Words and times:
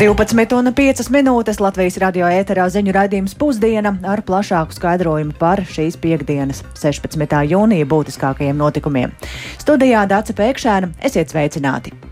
12,5 0.00 1.10
minūtes 1.12 1.58
Latvijas 1.60 1.98
radio 2.00 2.24
ēterā 2.32 2.70
ziņu 2.72 2.94
raidījums 2.96 3.34
pusdiena 3.36 3.92
ar 4.08 4.22
plašāku 4.24 4.72
skaidrojumu 4.72 5.36
par 5.36 5.60
šīs 5.60 6.00
piekdienas, 6.00 6.64
16. 6.72 7.36
jūnija 7.52 7.92
būtiskākajiem 7.92 8.56
notikumiem. 8.56 9.12
Studijā 9.60 10.08
Dāca 10.08 10.40
Pēkšēna, 10.40 10.94
esiet 11.04 11.36
sveicināti! 11.36 12.09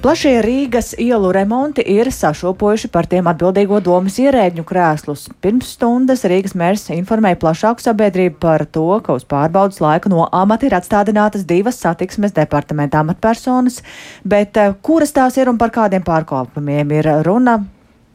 Plašie 0.00 0.38
Rīgas 0.40 0.94
ielu 0.96 1.28
remonti 1.36 1.82
ir 1.84 2.08
sašopojuši 2.08 2.88
par 2.88 3.04
tiem 3.04 3.26
atbildīgo 3.28 3.82
domas 3.84 4.14
ierēģņu 4.22 4.62
krēslus. 4.64 5.26
Pirms 5.44 5.74
stundas 5.74 6.24
Rīgas 6.24 6.54
mērs 6.56 6.86
informēja 6.94 7.36
plašāku 7.42 7.84
sabiedrību 7.84 8.38
par 8.40 8.64
to, 8.64 8.86
ka 9.04 9.18
uz 9.18 9.26
pārbaudas 9.28 9.82
laiku 9.84 10.08
no 10.08 10.22
amata 10.32 10.64
ir 10.70 10.78
atstādinātas 10.78 11.44
divas 11.44 11.82
satiksmes 11.84 12.32
departamenta 12.32 13.02
amatpersonas, 13.04 13.82
bet 14.24 14.56
eh, 14.56 14.72
kuras 14.80 15.12
tās 15.12 15.36
ir 15.36 15.52
un 15.52 15.60
par 15.60 15.74
kādiem 15.76 16.06
pārkāpumiem 16.08 16.96
ir 16.96 17.10
runa? 17.28 17.58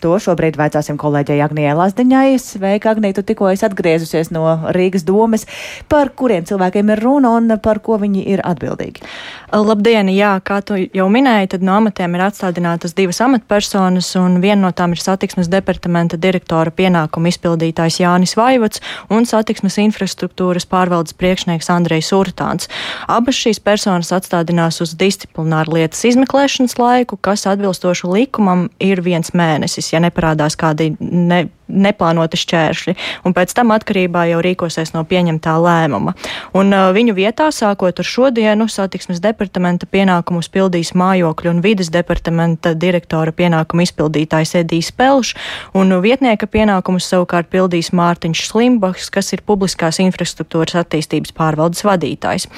To 0.04 0.18
šobrīd 0.20 0.58
vaicāsim 0.60 0.98
kolēģei 1.00 1.40
Agnijai 1.46 1.76
Lazdiņai. 1.80 2.36
Sveika, 2.42 2.92
Agnija, 2.92 3.16
tu 3.18 3.24
tikko 3.26 3.48
esi 3.54 3.64
atgriezusies 3.66 4.28
no 4.36 4.44
Rīgas 4.76 5.06
domes. 5.08 5.48
Par 5.90 6.12
kuriem 6.20 6.44
cilvēkiem 6.46 6.92
ir 6.92 7.02
runa 7.02 7.32
un 7.38 7.56
par 7.64 7.80
ko 7.86 7.96
viņi 8.02 8.26
ir 8.36 8.44
atbildīgi? 8.46 9.06
Labdien, 9.54 10.10
jā, 10.10 10.34
kā 10.46 10.58
tu 10.66 10.78
jau 10.80 11.06
minēji, 11.12 11.52
tad 11.54 11.66
no 11.66 11.76
amatiem 11.78 12.16
ir 12.18 12.24
atstādinātas 12.26 12.96
divas 12.98 13.22
amatpersonas, 13.22 14.10
un 14.20 14.40
viena 14.44 14.68
no 14.68 14.72
tām 14.76 14.96
ir 14.96 15.02
satiksmes 15.04 15.50
departamenta 15.52 16.18
direktora 16.18 16.74
pienākuma 16.74 17.30
izpildītājs 17.30 18.00
Jānis 18.02 18.36
Vaivots 18.40 18.82
un 19.14 19.28
satiksmes 19.30 19.78
infrastruktūras 19.84 20.66
pārvaldes 20.70 21.14
priekšnieks 21.20 21.70
Andrejs 21.74 22.12
Urtāns. 22.18 22.70
Abas 23.08 23.38
šīs 23.38 23.62
personas 23.62 24.14
atstādinās 24.16 24.82
uz 24.82 24.96
disciplināru 24.98 25.78
lietas 25.78 26.02
izmeklēšanas 26.10 26.80
laiku, 26.82 27.20
kas 27.22 27.46
atbilstoši 27.52 28.10
likumam 28.10 28.68
ir 28.82 29.04
viens 29.06 29.34
mēnesis 29.38 29.94
ja 29.94 30.02
neparādās 30.04 30.58
kādi 30.60 30.96
ne, 31.00 31.46
neplānoti 31.68 32.40
šķēršļi, 32.40 32.96
un 33.26 33.36
pēc 33.36 33.54
tam 33.58 33.74
atkarībā 33.76 34.26
jau 34.30 34.42
rīkosies 34.46 34.94
no 34.96 35.04
pieņemtā 35.08 35.56
lēmuma. 35.62 36.16
Un 36.58 36.74
uh, 36.74 36.90
viņu 36.96 37.16
vietā, 37.18 37.50
sākot 37.54 38.00
ar 38.02 38.08
šodienu, 38.08 38.68
satiksmes 38.72 39.22
departamenta 39.24 39.88
pienākumus 39.90 40.50
pildīs 40.54 40.94
mājokļu 40.98 41.54
un 41.56 41.62
vides 41.66 41.92
departamenta 41.94 42.76
direktora 42.78 43.34
pienākumu 43.36 43.86
izpildītājs 43.86 44.56
Edijs 44.62 44.92
Pelš, 44.96 45.34
un 45.78 45.94
vietnieka 46.04 46.48
pienākumus 46.52 47.10
savukārt 47.10 47.50
pildīs 47.54 47.92
Mārtiņš 47.96 48.46
Slimbachs, 48.50 49.10
kas 49.14 49.34
ir 49.36 49.44
publiskās 49.46 50.00
infrastruktūras 50.04 50.78
attīstības 50.84 51.34
pārvaldes 51.36 51.86
vadītājs. 51.88 52.50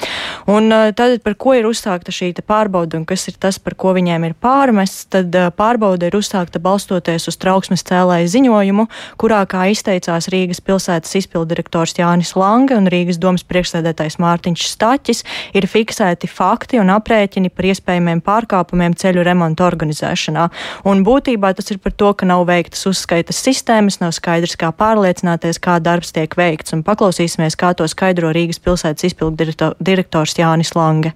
Un 0.50 0.72
uh, 0.72 0.90
tad, 0.96 1.20
par 1.24 1.38
ko 1.40 1.56
ir 1.56 1.68
uzsākta 1.68 2.14
šī 2.14 2.34
pārbauda 2.46 2.98
un 3.00 3.06
kas 3.08 3.26
ir 3.30 3.38
tas, 3.40 3.58
par 3.58 3.74
ko 3.78 3.94
viņiem 3.96 4.28
ir 4.28 4.34
pārmests, 4.38 5.06
tad 5.12 5.34
uh, 5.36 5.48
pārbauda 5.54 6.08
ir 6.08 6.16
uzsākta 6.18 6.60
balstoties 6.62 7.28
uz 7.30 7.38
trauksmes 7.40 7.84
cēlāju 7.88 8.30
ziņojumu, 8.34 8.86
kurā, 9.20 9.42
kā 9.50 9.66
izteicās 9.72 10.30
Rīgas 10.32 10.60
pilsētas 10.64 11.14
izpildirektors 11.20 11.96
Jānis 11.98 12.34
Lange 12.38 12.76
un 12.76 12.88
Rīgas 12.90 13.20
domas 13.22 13.44
priekšsēdētājs 13.48 14.18
Mārtiņš 14.22 14.66
Staķis, 14.72 15.24
ir 15.58 15.68
fiksēti 15.70 16.30
fakti 16.30 16.80
un 16.82 16.92
aprēķini 16.94 17.52
par 17.54 17.70
iespējamiem 17.70 18.22
pārkāpumiem 18.26 18.96
ceļu 18.98 19.26
remontu 19.26 19.66
organizēšanā. 19.66 20.48
Un 20.88 21.04
būtībā 21.06 21.54
tas 21.58 21.70
ir 21.74 21.82
par 21.82 21.94
to, 21.98 22.12
ka 22.18 22.28
nav 22.28 22.46
veiktas 22.48 22.86
uzskaitas 22.90 23.40
sistēmas, 23.44 24.00
nav 24.02 24.14
skaidrs, 24.16 24.58
kā 24.60 24.72
pārliecināties, 24.74 25.60
kā 25.62 25.78
darbs 25.82 26.14
tiek 26.16 26.34
veikts, 26.38 26.74
un 26.76 26.84
paklausīsimies, 26.86 27.58
kā 27.58 27.74
to 27.78 27.88
skaidro 27.90 28.32
Rīgas 28.34 28.62
pilsētas 28.62 29.10
izpildirektors 29.12 30.38
Jānis 30.38 30.74
Lange. 30.78 31.14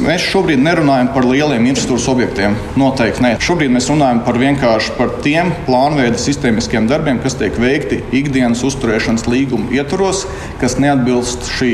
Mēs 0.00 0.24
šobrīd 0.28 0.60
nerunājam 0.60 1.08
par 1.14 1.24
lieliem 1.24 1.64
infrastruktūras 1.70 2.08
objektiem. 2.12 2.52
Noteikti 2.76 3.22
nē. 3.24 3.30
Šobrīd 3.40 3.72
mēs 3.72 3.86
runājam 3.88 4.18
par 4.26 4.36
vienkārši 4.36 4.92
par 4.98 5.14
tiem 5.24 5.54
plānveida 5.64 6.20
sistēmiskiem 6.20 6.84
darbiem, 6.90 7.16
kas 7.24 7.38
tiek 7.40 7.56
veikti 7.56 8.02
ikdienas 8.18 8.60
uzturēšanas 8.68 9.24
līguma 9.28 9.72
ietvaros, 9.72 10.26
kas 10.60 10.76
neatbilst 10.80 11.48
šī 11.56 11.70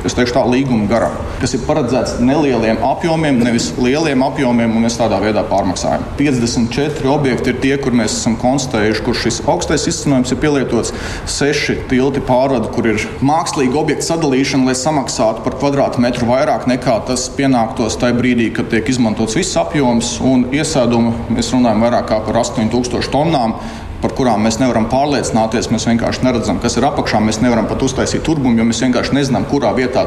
tā, 0.00 0.42
līguma 0.46 0.86
garam, 0.88 1.16
kas 1.42 1.52
ir 1.56 1.64
paredzēts 1.66 2.18
nelieliem 2.24 2.80
apjomiem, 2.86 3.42
nevis 3.44 3.70
lieliem 3.76 4.24
apjomiem, 4.24 4.72
un 4.72 4.86
mēs 4.86 4.96
tādā 5.00 5.18
veidā 5.20 5.42
pārmaksājam. 5.50 6.04
54 6.16 7.12
objekti 7.12 7.52
ir 7.52 7.60
tie, 7.60 7.74
kur 7.82 7.92
mēs 7.92 8.14
esam 8.22 8.38
konstatējuši, 8.40 9.04
kur 9.04 9.18
šis 9.18 9.42
augstais 9.50 9.88
izcenojums 9.90 10.32
ir 10.32 10.40
pielietots. 10.40 10.94
Seši 11.28 11.80
tilti 11.90 12.24
pārvada, 12.24 12.72
kur 12.72 12.88
ir 12.92 13.08
mākslīga 13.20 13.82
objekta 13.82 14.12
sadalīšana, 14.12 14.70
lai 14.70 14.78
samaksātu 14.78 15.44
par 15.44 15.58
kvadrātmetru 15.60 16.30
vairāk 16.30 16.70
nekā 16.70 17.00
tas 17.10 17.28
pienākums 17.34 17.49
pienāktos 17.50 17.98
tajā 17.98 18.14
brīdī, 18.14 18.48
kad 18.54 18.70
tiek 18.70 18.86
izmantots 18.88 19.34
viss 19.34 19.58
apjoms 19.58 20.18
un 20.22 20.46
iesēdumu. 20.54 21.30
Mēs 21.34 21.50
runājam 21.54 21.82
vairāk 21.82 22.12
par 22.26 22.42
8000 22.44 23.10
tonnām 23.10 23.58
par 24.00 24.14
kurām 24.16 24.46
mēs 24.46 24.56
nevaram 24.62 24.86
pārliecināties. 24.88 25.68
Mēs 25.74 25.84
vienkārši 25.90 26.24
neredzam, 26.24 26.60
kas 26.62 26.78
ir 26.78 26.86
apakšā. 26.88 27.20
Mēs 27.20 27.42
nevaram 27.42 27.68
pat 27.68 27.82
uztaisīt 27.84 28.24
turbumu, 28.24 28.56
jo 28.56 28.68
mēs 28.70 28.80
vienkārši 28.86 29.18
nezinām, 29.18 29.44
kurā 29.50 29.74
vietā, 29.76 30.06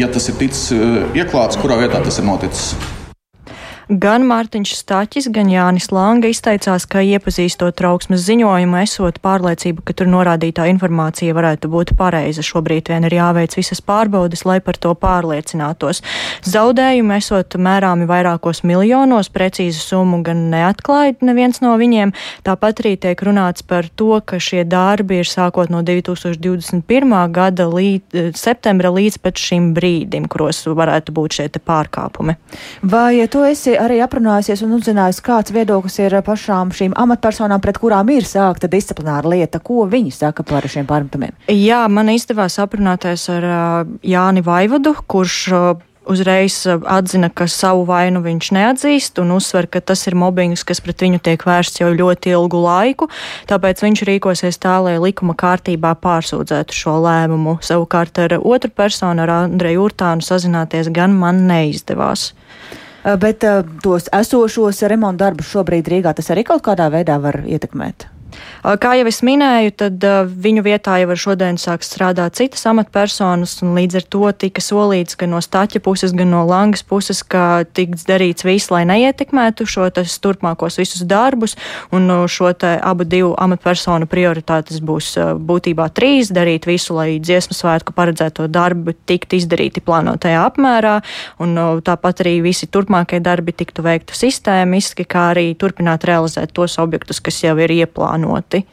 ja 0.00 0.10
tas 0.10 0.32
ir 0.32 0.40
ticis 0.40 0.72
eh, 0.74 1.02
ieklāts, 1.22 1.60
kurā 1.60 1.78
vietā 1.84 2.02
tas 2.02 2.18
ir 2.18 2.26
noticis. 2.26 2.72
Gan 3.88 4.26
Mārtiņš 4.28 4.74
Stāķis, 4.76 5.30
gan 5.32 5.48
Jānis 5.48 5.86
Langa 5.88 6.28
izteicās, 6.28 6.84
ka 6.84 7.00
iepazīstot 7.00 7.72
trauksmes 7.78 8.20
ziņojumu, 8.20 8.76
esot 8.82 9.16
pārliecība, 9.24 9.80
ka 9.80 9.94
tur 9.96 10.10
norādītā 10.12 10.66
informācija 10.68 11.32
varētu 11.32 11.70
būt 11.72 11.94
pareiza. 11.96 12.44
Šobrīd 12.44 12.90
vien 12.92 13.06
ir 13.08 13.16
jāveic 13.16 13.56
visas 13.56 13.80
pārbaudes, 13.80 14.44
lai 14.44 14.58
par 14.60 14.76
to 14.76 14.92
pārliecinātos. 14.92 16.02
Zaudējumi 16.44 17.16
esot 17.16 17.56
mērāmi 17.56 18.04
vairākos 18.10 18.60
miljonos, 18.68 19.30
precīzu 19.32 19.80
summu 19.80 20.20
gan 20.26 20.44
neatklājot 20.52 21.24
neviens 21.24 21.62
no 21.64 21.72
viņiem. 21.80 22.12
Tāpat 22.44 22.84
arī 22.84 22.92
tiek 23.00 23.24
runāts 23.24 23.64
par 23.64 23.88
to, 23.88 24.20
ka 24.20 24.36
šie 24.36 24.66
darbi 24.68 25.22
ir 25.22 25.32
sākot 25.32 25.72
no 25.72 25.80
2021. 25.80 27.16
gada 27.32 27.70
līdz 27.72 28.36
septembra 28.36 28.92
līdz 28.92 29.16
pat 29.24 29.40
šim 29.40 29.72
brīdim, 29.72 30.28
kuros 30.28 30.60
varētu 30.68 31.16
būt 31.16 31.40
šie 31.40 31.48
pārkāpumi. 31.56 32.36
Vai 32.84 33.22
ja 33.22 33.32
tu 33.32 33.48
esi 33.48 33.77
arī 33.80 34.00
aprunājusies 34.04 34.62
un 34.66 34.76
uzzinājusi, 34.78 35.24
kāds 35.26 35.54
viedoklis 35.54 35.98
ir 36.02 36.18
pašām 36.26 36.72
šīm 36.74 36.96
amatpersonām, 36.98 37.62
pret 37.64 37.80
kurām 37.82 38.10
ir 38.14 38.26
sākta 38.28 38.70
disciplināra 38.70 39.30
lieta. 39.30 39.62
Ko 39.64 39.86
viņi 39.88 40.14
saka 40.14 40.46
par 40.46 40.66
šiem 40.68 40.88
pārmetumiem? 40.88 41.36
Jā, 41.52 41.84
man 41.92 42.10
izdevās 42.12 42.58
aprunāties 42.62 43.28
ar 43.32 43.50
Jāni 44.02 44.44
Vaivadu, 44.46 44.96
kurš 45.06 45.38
uzreiz 46.08 46.62
atzina, 46.66 47.28
ka 47.28 47.46
savu 47.50 47.84
vainu 47.88 48.22
viņš 48.24 48.50
neatzīst 48.56 49.20
un 49.22 49.34
uzsver, 49.36 49.68
ka 49.70 49.82
tas 49.84 50.06
ir 50.08 50.16
mobbings, 50.18 50.64
kas 50.66 50.80
pret 50.84 51.04
viņu 51.04 51.20
tiek 51.24 51.44
vērsts 51.44 51.82
jau 51.82 51.90
ļoti 51.92 52.32
ilgu 52.32 52.62
laiku. 52.64 53.10
Tāpēc 53.50 53.84
viņš 53.84 54.04
rīkosies 54.08 54.60
tā, 54.62 54.78
lai 54.84 54.96
likuma 55.02 55.36
kārtībā 55.38 55.94
pārsūdzētu 56.02 56.76
šo 56.76 56.98
lēmumu. 57.04 57.58
Savukārt 57.64 58.22
ar 58.24 58.38
otru 58.40 58.72
personu, 58.72 59.24
ar 59.26 59.34
Andreju 59.44 59.88
Urtānu, 59.88 60.24
sazināties 60.24 60.92
gan 60.94 61.16
man 61.16 61.44
neizdevās. 61.50 62.32
Eh, 63.04 63.16
bet 63.16 63.44
uh, 63.46 63.62
tos 63.82 64.08
esošos 64.12 64.82
remontu 64.90 65.22
darbus 65.22 65.50
šobrīd 65.52 65.86
Rīgā 65.92 66.14
tas 66.18 66.32
arī 66.34 66.42
kaut 66.48 66.64
kādā 66.66 66.88
veidā 66.90 67.20
var 67.22 67.44
ietekmēt. 67.46 68.08
Kā 68.62 68.92
jau 68.98 69.06
es 69.08 69.20
minēju, 69.24 69.72
tad 69.80 70.04
viņu 70.28 70.62
vietā 70.66 70.98
jau 71.00 71.08
ar 71.14 71.20
šodien 71.20 71.58
sāks 71.60 71.88
strādāt 71.88 72.36
citas 72.36 72.66
amatpersonas, 72.68 73.54
un 73.64 73.72
līdz 73.78 74.00
ar 74.00 74.06
to 74.12 74.32
tika 74.44 74.60
solīts 74.60 75.16
gan 75.18 75.32
no 75.32 75.40
staķa 75.42 75.80
puses, 75.84 76.12
gan 76.12 76.32
no 76.34 76.42
langas 76.48 76.82
puses, 76.82 77.22
ka 77.22 77.64
tiks 77.64 78.04
darīts 78.08 78.44
viss, 78.44 78.72
lai 78.74 78.82
neietekmētu 78.88 79.66
šo 79.68 79.86
turpmākos 79.94 80.76
visus 80.80 81.04
darbus, 81.08 81.56
un 81.94 82.10
šo 82.28 82.50
abu 82.60 83.06
divu 83.08 83.32
amatpersonu 83.38 84.08
prioritātes 84.10 84.82
būs 84.84 85.14
būtībā 85.38 85.88
trīs- 85.94 86.32
darīt 86.38 86.66
visu, 86.66 86.94
lai 86.94 87.18
dziesmu 87.20 87.54
svētku 87.56 87.94
paredzēto 87.96 88.48
darbu 88.50 88.94
tiktu 89.06 89.38
izdarīti 89.38 89.80
plānotajā 89.80 90.44
apmērā, 90.50 91.00
un 91.38 91.54
tāpat 91.80 92.24
arī 92.24 92.42
visi 92.42 92.66
turpmākie 92.66 93.22
darbi 93.22 93.52
tiktu 93.52 93.82
veikti 93.82 94.12
sistēmiski, 94.12 95.06
kā 95.06 95.32
arī 95.34 95.54
turpināt 95.56 96.04
realizēt 96.04 96.52
tos 96.52 96.78
objektus, 96.78 97.20
kas 97.20 97.40
jau 97.42 97.56
ir 97.58 97.70
ieplānoti 97.70 98.27
plānoti. 98.28 98.64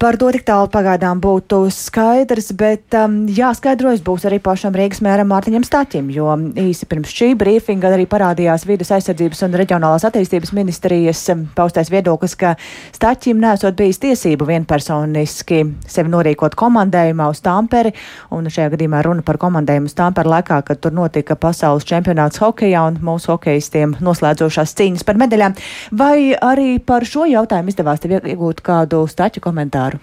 Par 0.00 0.16
to 0.16 0.30
tik 0.32 0.46
tālu 0.48 0.70
pagaidām 0.72 1.18
būtu 1.20 1.58
skaidrs, 1.74 2.52
bet 2.56 2.94
um, 2.96 3.24
jāskaidrojas 3.28 4.00
būs 4.04 4.24
arī 4.24 4.38
pašam 4.40 4.72
Rīgas 4.76 5.02
mēram 5.04 5.28
Mārtiņam 5.28 5.66
Staķim, 5.66 6.06
jo 6.14 6.30
īsi 6.60 6.88
pirms 6.88 7.12
šī 7.12 7.34
brīfinga 7.36 7.90
arī 7.92 8.06
parādījās 8.08 8.64
vidas 8.64 8.94
aizsardzības 8.96 9.44
un 9.44 9.58
reģionālās 9.60 10.06
attīstības 10.08 10.54
ministrijas 10.56 11.20
um, 11.34 11.42
paustais 11.56 11.92
viedoklis, 11.92 12.36
ka 12.40 12.54
Staķim 12.96 13.42
nesot 13.42 13.76
bijis 13.76 14.00
tiesību 14.06 14.48
vienpersoniski 14.48 15.60
sevi 15.84 16.14
norīkot 16.14 16.56
komandējumā 16.56 17.28
uz 17.34 17.44
Tamperi, 17.44 17.92
un 18.32 18.48
šajā 18.48 18.72
gadījumā 18.78 19.04
runa 19.04 19.26
par 19.26 19.36
komandējumu 19.42 19.92
uz 19.92 19.98
Tamperi 20.00 20.32
laikā, 20.32 20.62
kad 20.64 20.80
tur 20.80 20.96
notika 20.96 21.36
pasaules 21.36 21.84
čempionāts 21.84 22.40
hokejā 22.40 22.86
un 22.88 22.98
mūsu 23.04 23.34
hokejistiem 23.34 23.98
noslēdzošās 24.00 24.74
cīņas 24.80 25.04
par 25.04 25.20
medaļām. 25.20 25.60
Vai 25.92 26.32
arī 26.32 26.78
par 26.80 27.04
šo 27.04 27.28
jautājumu 27.28 27.74
izdevās 27.74 28.00
tev 28.00 28.16
iegūt 28.22 28.64
kādu 28.64 29.04
Staķu? 29.10 29.33
Staķu 29.34 29.42
komentāru? 29.42 29.98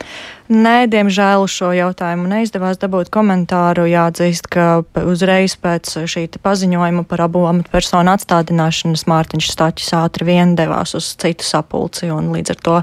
Nē, 0.52 0.88
diemžēl 0.92 1.48
šo 1.48 1.72
jautājumu 1.72 2.28
neizdevās 2.28 2.78
dabūt 2.82 3.10
komentāru. 3.10 3.88
Jāatzīst, 3.88 4.50
ka 4.52 4.84
uzreiz 5.08 5.56
pēc 5.56 6.04
šī 6.06 6.28
paziņojuma 6.44 7.06
par 7.08 7.24
abu 7.24 7.46
amatpersonu 7.48 8.12
atstādināšanas 8.12 9.08
Mārtiņš 9.08 9.52
Staķis 9.52 9.94
ātri 9.96 10.28
vien 10.28 10.56
devās 10.56 10.96
uz 10.96 11.16
citu 11.16 11.48
sapulci 11.48 12.12
un 12.12 12.34
līdz 12.36 12.52
ar 12.52 12.62
to 12.62 12.78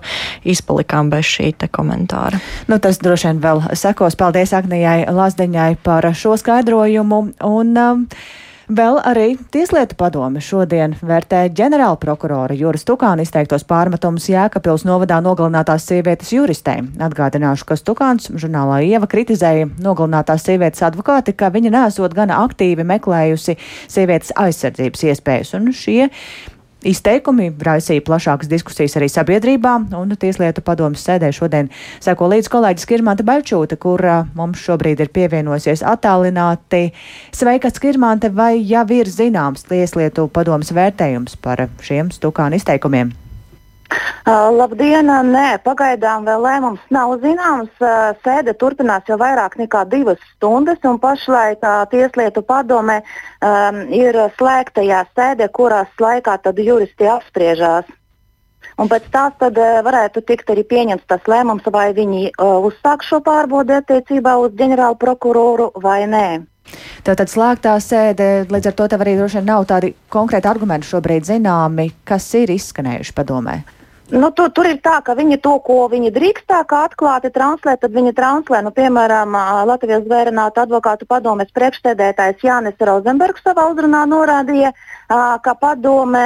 izpalikām 0.49 1.11
bez 1.11 1.29
šī 1.29 1.53
komentāra. 1.69 2.41
Nu, 2.69 2.79
tas 2.79 2.99
droši 2.99 3.29
vien 3.29 3.44
vēl 3.44 3.62
sekos. 3.77 4.17
Paldies 4.17 4.55
Agnijai 4.56 5.05
Lazdeņai 5.12 5.77
par 5.83 6.09
šo 6.17 6.39
skaidrojumu. 6.41 7.25
Un, 7.44 7.77
um, 7.77 8.06
Vēl 8.69 8.99
arī 9.00 9.31
Tieslietu 9.49 9.97
padome 9.97 10.43
šodien 10.44 10.93
vērtē 11.00 11.47
ģenerāla 11.56 11.97
prokurora 12.03 12.53
Juras 12.53 12.85
Tukāna 12.85 13.25
izteiktos 13.25 13.65
pārmetumus 13.65 14.26
Jēkabils 14.29 14.85
novadā 14.85 15.23
nogalinātās 15.25 15.87
sievietes 15.88 16.35
juristē. 16.37 16.75
Atgādināšu, 17.00 17.65
ka 17.65 17.79
Tukāns 17.81 18.29
žurnālā 18.29 18.82
Ieva 18.85 19.09
kritizēja 19.09 19.70
nogalinātās 19.81 20.44
sievietes 20.44 20.85
advokāti, 20.85 21.32
ka 21.32 21.49
viņa 21.55 21.73
nesot 21.79 22.12
gana 22.12 22.43
aktīvi 22.44 22.85
meklējusi 22.93 23.56
sievietes 23.88 24.37
aizsardzības 24.37 25.06
iespējas, 25.15 25.56
un 25.56 25.73
šie 25.73 26.11
Izteikumi 26.87 27.49
raisīja 27.67 28.05
plašākas 28.07 28.47
diskusijas 28.47 28.95
arī 29.01 29.09
sabiedrībā, 29.11 29.73
un 29.99 30.15
Tieslietu 30.15 30.63
padomas 30.63 31.03
sēdē 31.03 31.33
šodien 31.35 31.73
seko 31.99 32.29
līdz 32.31 32.51
kolēģis 32.53 32.87
Kirmanta 32.87 33.27
Baļčūta, 33.27 33.81
kur 33.83 34.05
mums 34.39 34.63
šobrīd 34.63 35.03
ir 35.03 35.11
pievienosies 35.11 35.83
attālināti. 35.83 36.93
Sveika, 37.35 37.75
Kirmante, 37.83 38.31
vai 38.31 38.61
jau 38.63 38.87
ir 38.95 39.11
zināms 39.11 39.67
Tieslietu 39.67 40.31
padomas 40.31 40.71
vērtējums 40.71 41.41
par 41.43 41.67
šiem 41.83 42.15
stukānu 42.15 42.63
izteikumiem? 42.63 43.17
Uh, 43.88 44.50
labdien! 44.52 45.08
Nē, 45.32 45.56
pagaidām 45.64 46.26
vēl 46.29 46.43
lēmums 46.44 46.82
nav 46.93 47.14
zināms. 47.23 47.70
Uh, 47.81 48.11
sēde 48.25 48.52
turpinās 48.61 49.06
jau 49.08 49.17
vairāk 49.20 49.56
nekā 49.56 49.87
divas 49.88 50.20
stundas, 50.35 50.82
un 50.85 50.99
pašlaik 51.00 51.64
uh, 51.64 51.87
Tieslietu 51.88 52.43
padome 52.44 52.99
um, 53.00 53.81
ir 53.88 54.19
slēgtajā 54.37 55.06
sēdē, 55.17 55.49
kurās 55.56 55.88
laikā 56.05 56.37
tad 56.44 56.61
juristi 56.61 57.08
apspriežās. 57.08 57.88
Un 58.79 58.90
pēc 58.93 59.08
tās 59.14 59.32
tad, 59.40 59.56
uh, 59.56 59.81
varētu 59.87 60.20
tikt 60.29 60.52
arī 60.52 60.67
pieņemts 60.69 61.08
tas 61.08 61.25
lēmums, 61.25 61.64
vai 61.73 61.88
viņi 61.96 62.29
uh, 62.34 62.61
uzsāk 62.69 63.06
šo 63.08 63.23
pārbaudi 63.25 63.79
attiecībā 63.81 64.37
uz 64.43 64.52
ģenerālu 64.61 65.00
prokuroru 65.00 65.73
vai 65.81 66.02
nē. 66.05 66.29
Tātad 67.08 67.32
slēgtā 67.32 67.73
sēde, 67.81 68.44
līdz 68.52 68.69
ar 68.69 68.76
to 68.76 68.93
tev 68.93 69.00
arī 69.00 69.17
droši 69.17 69.41
vien 69.41 69.49
nav 69.49 69.64
tādi 69.70 69.94
konkrēti 70.12 70.52
argumenti 70.52 70.91
šobrīd 70.91 71.25
zināmi, 71.25 71.88
kas 72.05 72.29
ir 72.37 72.52
izskanējuši 72.52 73.17
padomē. 73.17 73.58
Nu, 74.08 74.31
tu, 74.32 74.46
tur 74.49 74.64
ir 74.64 74.78
tā, 74.81 75.02
ka 75.05 75.12
viņi 75.12 75.37
to, 75.44 75.58
ko 75.60 75.82
viņi 75.93 76.08
drīkstā, 76.14 76.62
kā 76.69 76.87
atklāti 76.87 77.28
translēt, 77.32 77.82
tad 77.82 77.93
viņi 77.93 78.14
translē. 78.16 78.62
Nu, 78.64 78.72
piemēram, 78.72 79.37
Latvijas 79.69 80.06
zvērināta 80.06 80.64
advokātu 80.64 81.05
padomes 81.05 81.52
priekšsēdētājs 81.52 82.40
Jānis 82.46 82.81
Rozenbergs 82.88 83.44
savā 83.44 83.66
uzrunā 83.69 84.06
norādīja, 84.08 84.72
ka 85.08 85.55
padome 85.60 86.25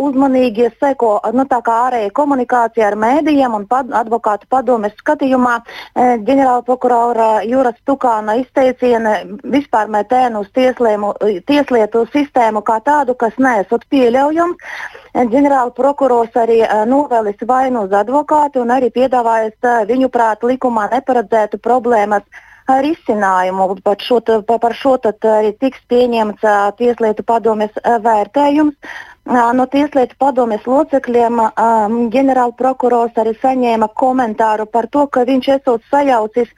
uzmanīgi 0.00 0.70
seko 0.80 1.12
nu, 1.36 1.44
ārējai 1.50 2.10
komunikācijai 2.16 2.86
ar 2.86 2.96
mēdījiem 2.96 3.54
un 3.58 3.66
pad, 3.68 3.92
advokātu 3.92 4.48
padomes 4.48 4.94
skatījumā 5.02 5.58
ģenerāla 5.96 6.64
prokurora 6.64 7.28
Jūras 7.44 7.76
Tukāna 7.84 8.38
izteiciena 8.40 9.18
vispār 9.44 9.92
metēnu 9.92 10.44
uz 10.44 10.50
tieslēmu, 10.56 11.12
tieslietu 11.46 12.06
sistēmu 12.14 12.64
kā 12.64 12.80
tādu, 12.84 13.14
kas 13.14 13.36
nesot 13.38 13.84
pieļaujams. 13.92 14.56
Ģenerāla 15.14 15.74
prokurors 15.76 16.36
arī 16.38 16.62
novēlis 16.88 17.40
vainu 17.46 17.84
uz 17.88 17.96
advokātu 18.00 18.62
un 18.64 18.72
arī 18.76 18.92
piedāvājis 18.94 19.88
viņu 19.90 20.08
prāt 20.08 20.46
likumā 20.46 20.88
neparedzētu 20.94 21.60
problēmas 21.60 22.24
risinājumu. 22.84 23.68
Par 23.84 24.00
šo, 24.02 24.20
par 24.46 24.74
šo 24.76 24.96
arī 25.02 25.52
tiks 25.60 25.82
pieņemts 25.90 26.46
Tieslietu 26.78 27.26
padomes 27.26 27.70
vērtējums. 28.06 28.74
No 29.30 29.66
Tieslietu 29.70 30.16
padomes 30.18 30.64
locekļiem 30.66 31.42
ģenerāla 32.14 32.56
prokurors 32.58 33.18
arī 33.20 33.36
saņēma 33.42 33.90
komentāru 33.94 34.66
par 34.66 34.88
to, 34.88 35.06
ka 35.06 35.26
viņš 35.28 35.48
esot 35.58 35.86
sajaucis 35.90 36.50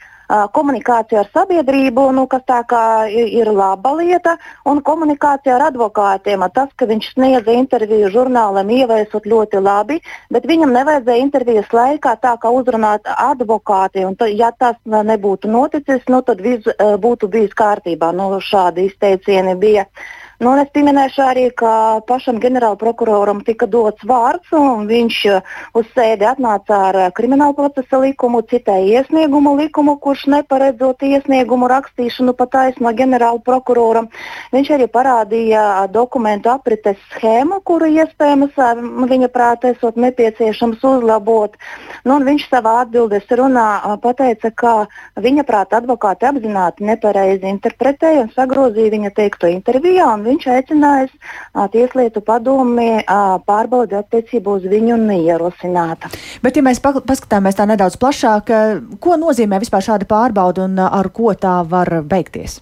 komunikācija 0.55 1.23
ar 1.23 1.31
sabiedrību, 1.35 2.07
nu, 2.17 2.27
kas 2.31 2.45
tā 2.49 2.61
kā 2.69 2.85
ir 3.11 3.51
laba 3.53 3.93
lieta, 3.99 4.37
un 4.69 4.81
komunikācija 4.85 5.57
ar 5.59 5.67
advokātiem. 5.71 6.45
Tas, 6.55 6.71
ka 6.77 6.89
viņš 6.89 7.11
sniedza 7.15 7.57
interviju 7.57 8.11
žurnālam, 8.15 8.73
ieviesot 8.73 9.29
ļoti 9.29 9.63
labi, 9.63 10.01
bet 10.33 10.49
viņam 10.49 10.73
nevajadzēja 10.79 11.27
intervijas 11.27 11.71
laikā 11.73 12.17
tā 12.23 12.35
kā 12.41 12.53
uzrunāt 12.55 13.09
advokāti. 13.13 14.07
Un, 14.09 14.17
ja 14.33 14.53
tas 14.57 14.77
nebūtu 14.87 15.51
noticis, 15.53 16.03
nu, 16.09 16.23
tad 16.27 16.41
viss 16.45 16.69
būtu 16.79 17.29
bijis 17.33 17.55
kārtībā. 17.59 18.13
Nu, 18.17 18.33
šādi 18.41 18.89
izteicieni 18.91 19.57
bija. 19.61 19.87
Uh, 19.87 20.22
Nu, 20.43 20.51
es 20.59 20.71
pieminēšu 20.75 21.21
arī, 21.23 21.43
ka 21.55 22.03
pašam 22.03 22.41
ģenerālprokuroram 22.43 23.45
tika 23.47 23.69
dots 23.71 24.03
vārds, 24.03 24.49
un 24.59 24.89
viņš 24.89 25.19
uh, 25.31 25.51
uz 25.79 25.87
sēdi 25.95 26.27
atnāca 26.27 26.81
ar 26.89 26.97
uh, 26.99 27.11
krimināla 27.15 27.55
procesa 27.55 28.01
likumu, 28.03 28.41
citēja 28.51 29.05
iesniegumu 29.05 29.53
likumu, 29.61 29.95
kurš 30.03 30.25
neparedzot 30.35 31.05
iesniegumu 31.07 31.69
rakstīšanu 31.71 32.35
pa 32.35 32.49
taisno 32.51 32.91
ģenerālprokuroram. 32.91 34.09
Viņš 34.51 34.73
arī 34.75 34.89
parādīja 34.91 35.61
uh, 35.63 35.85
dokumentu 35.95 36.51
aprites 36.51 36.99
schēmu, 37.13 37.61
kuru 37.63 37.93
iespējams 38.01 38.59
viņa 39.15 39.31
prātā 39.31 39.71
esot 39.77 39.95
nepieciešams 39.95 40.83
uzlabot. 40.83 41.55
Nu, 42.03 42.19
viņš 42.19 42.49
savā 42.49 42.81
atbildēs 42.81 43.31
runā 43.39 43.69
pateica, 44.03 44.51
ka 44.51 44.75
viņa 45.23 45.47
prāta 45.47 45.79
advokāti 45.79 46.27
apzināti 46.33 46.91
nepareizi 46.91 47.47
interpretēja 47.55 48.27
un 48.27 48.35
sagrozīja 48.35 48.97
viņa 48.99 49.15
teikto 49.23 49.55
intervijā 49.55 50.11
viņš 50.33 50.49
aicinājis 50.57 51.15
Tieslietu 51.73 52.25
padomi 52.25 52.89
pārbaudi 53.47 54.01
attiecībā 54.01 54.59
uz 54.59 54.67
viņu 54.73 54.99
neierosināta. 55.05 56.11
Bet, 56.43 56.57
ja 56.57 56.65
mēs 56.67 56.83
paskatāmies 56.83 57.59
tā 57.59 57.69
nedaudz 57.69 58.01
plašāk, 58.01 58.53
ko 59.03 59.21
nozīmē 59.21 59.63
vispār 59.63 59.85
šāda 59.93 60.09
pārbauda 60.09 60.67
un 60.67 60.85
ar 60.89 61.13
ko 61.15 61.37
tā 61.39 61.61
var 61.69 62.01
beigties? 62.09 62.61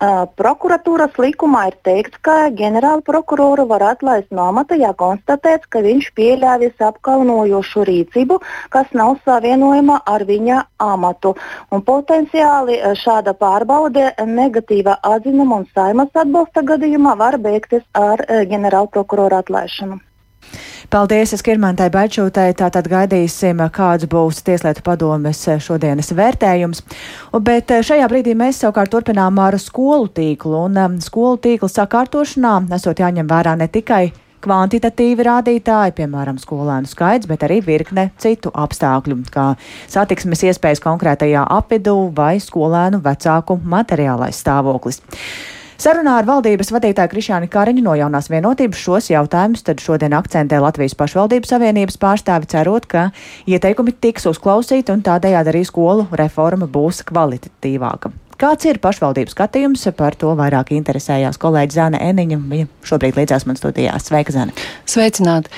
Uh, 0.00 0.22
prokuratūras 0.40 1.18
likumā 1.20 1.66
ir 1.68 1.74
teikts, 1.84 2.16
ka 2.24 2.48
ģenerāla 2.56 3.04
prokuroru 3.04 3.66
var 3.68 3.84
atlaist 3.90 4.30
no 4.32 4.46
amata, 4.48 4.78
ja 4.80 4.94
konstatēts, 4.96 5.68
ka 5.68 5.82
viņš 5.84 6.08
pieļāvis 6.16 6.80
apkaunojošu 6.88 7.84
rīcību, 7.84 8.40
kas 8.72 8.88
nav 8.96 9.18
savienojama 9.28 10.00
ar 10.08 10.24
viņa 10.24 10.62
amatu. 10.80 11.34
Un 11.68 11.84
potenciāli 11.84 12.80
šāda 13.04 13.36
pārbaude 13.36 14.08
negatīva 14.24 14.96
atzinuma 15.04 15.60
un 15.60 15.68
saimas 15.74 16.16
atbalsta 16.16 16.64
gadījumā 16.64 17.18
var 17.20 17.36
beigties 17.36 17.84
ar 17.92 18.24
ģenerāla 18.24 18.88
prokurora 18.96 19.44
atlaišanu. 19.44 20.00
Paldies, 20.90 21.34
Skirmantai 21.38 21.86
Baļčūtai. 21.94 22.48
Tātad 22.58 22.88
gaidīsim, 22.90 23.60
kāds 23.74 24.08
būs 24.10 24.40
Tieslietu 24.46 24.82
padomes 24.86 25.44
šodienas 25.62 26.10
vērtējums. 26.16 26.82
Bet 27.46 27.70
šajā 27.86 28.08
brīdī 28.10 28.34
mēs 28.38 28.62
savukārt 28.64 28.90
turpinām 28.94 29.38
ar 29.38 29.58
skolu 29.62 30.10
tīklu. 30.16 30.64
Un 30.66 30.80
um, 30.80 30.98
skolu 31.04 31.38
tīkla 31.44 31.70
sakārtošanā 31.70 32.56
esot 32.74 33.04
jāņem 33.04 33.30
vērā 33.30 33.54
ne 33.60 33.70
tikai 33.70 34.08
kvantitatīvi 34.40 35.24
rādītāji, 35.26 35.94
piemēram, 36.00 36.40
skolēnu 36.40 36.88
skaits, 36.88 37.28
bet 37.30 37.44
arī 37.46 37.60
virkne 37.64 38.08
citu 38.20 38.52
apstākļu, 38.56 39.20
kā 39.32 39.52
satiksmes 39.90 40.46
iespējas 40.48 40.82
konkrētajā 40.84 41.44
apvidū 41.60 41.96
vai 42.16 42.38
skolēnu 42.42 43.02
vecāku 43.04 43.60
materiālais 43.76 44.40
stāvoklis. 44.40 45.02
Sarunā 45.80 46.18
ar 46.20 46.26
valdības 46.28 46.74
vadītāju 46.74 47.08
Krišāni 47.08 47.46
Kariņu 47.48 47.80
no 47.86 47.94
jaunās 47.96 48.26
vienotības 48.28 48.82
šos 48.84 49.06
jautājumus 49.14 49.62
tad 49.64 49.80
šodien 49.80 50.12
akcentē 50.12 50.58
Latvijas 50.60 50.92
pašvaldības 50.98 51.54
savienības 51.54 51.96
pārstāvi 52.02 52.50
cerot, 52.52 52.84
ka 52.84 53.06
ieteikumi 53.48 53.94
tiks 53.96 54.28
uzklausīti 54.28 54.92
un 54.92 55.00
tādējādi 55.06 55.54
arī 55.54 55.62
skolu 55.64 56.04
reforma 56.20 56.68
būs 56.68 57.00
kvalitatīvāka. 57.08 58.12
Kāds 58.40 58.68
ir 58.68 58.82
pašvaldības 58.84 59.32
skatījums? 59.32 59.86
Par 59.96 60.20
to 60.20 60.34
vairāk 60.36 60.74
interesējās 60.76 61.40
kolēģi 61.40 61.76
Zana 61.76 62.04
Eniņa. 62.10 62.42
Viņa 62.52 62.68
šobrīd 62.88 63.16
līdzās 63.16 63.48
man 63.48 63.56
studijā. 63.56 63.96
Sveika, 64.04 64.36
Zana! 64.36 64.52
Sveicināti! 64.88 65.48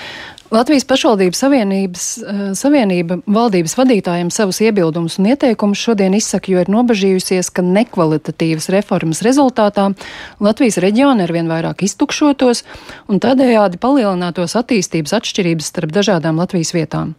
Latvijas 0.53 0.85
pašvaldības 0.85 1.39
savienības, 1.39 2.03
eh, 2.19 2.41
savienība 2.53 3.17
valdības 3.25 3.73
vadītājiem 3.79 4.29
savus 4.31 4.59
iebildumus 4.61 5.17
un 5.19 5.31
ieteikumus 5.31 5.81
šodien 5.81 6.13
izsaka, 6.15 6.53
jo 6.53 6.61
ir 6.61 6.69
nobežījusies, 6.69 7.49
ka 7.49 7.63
nekvalitatīvas 7.63 8.69
reformas 8.69 9.23
rezultātā 9.25 9.95
Latvijas 10.41 10.77
reģioni 10.77 11.25
arvien 11.25 11.49
vairāk 11.49 11.83
iztukšotos 11.89 12.65
un 13.09 13.21
tādējādi 13.21 13.81
palielinātos 13.81 14.53
attīstības 14.61 15.17
atšķirības 15.17 15.73
starp 15.73 15.91
dažādām 15.91 16.37
Latvijas 16.37 16.75
vietām. 16.77 17.15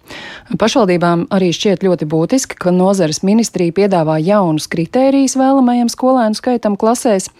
Pašvaldībām 0.53 1.25
arī 1.33 1.49
šķiet 1.49 1.81
ļoti 1.81 2.05
būtiski, 2.05 2.53
ka 2.53 2.69
nozares 2.69 3.23
ministrija 3.23 3.73
piedāvā 3.73 4.21
jaunus 4.21 4.67
kritērijus 4.67 5.39
vēlamajam 5.41 5.89
skolēnu 5.89 6.37
skaitam 6.37 6.77
klasēs 6.77 7.31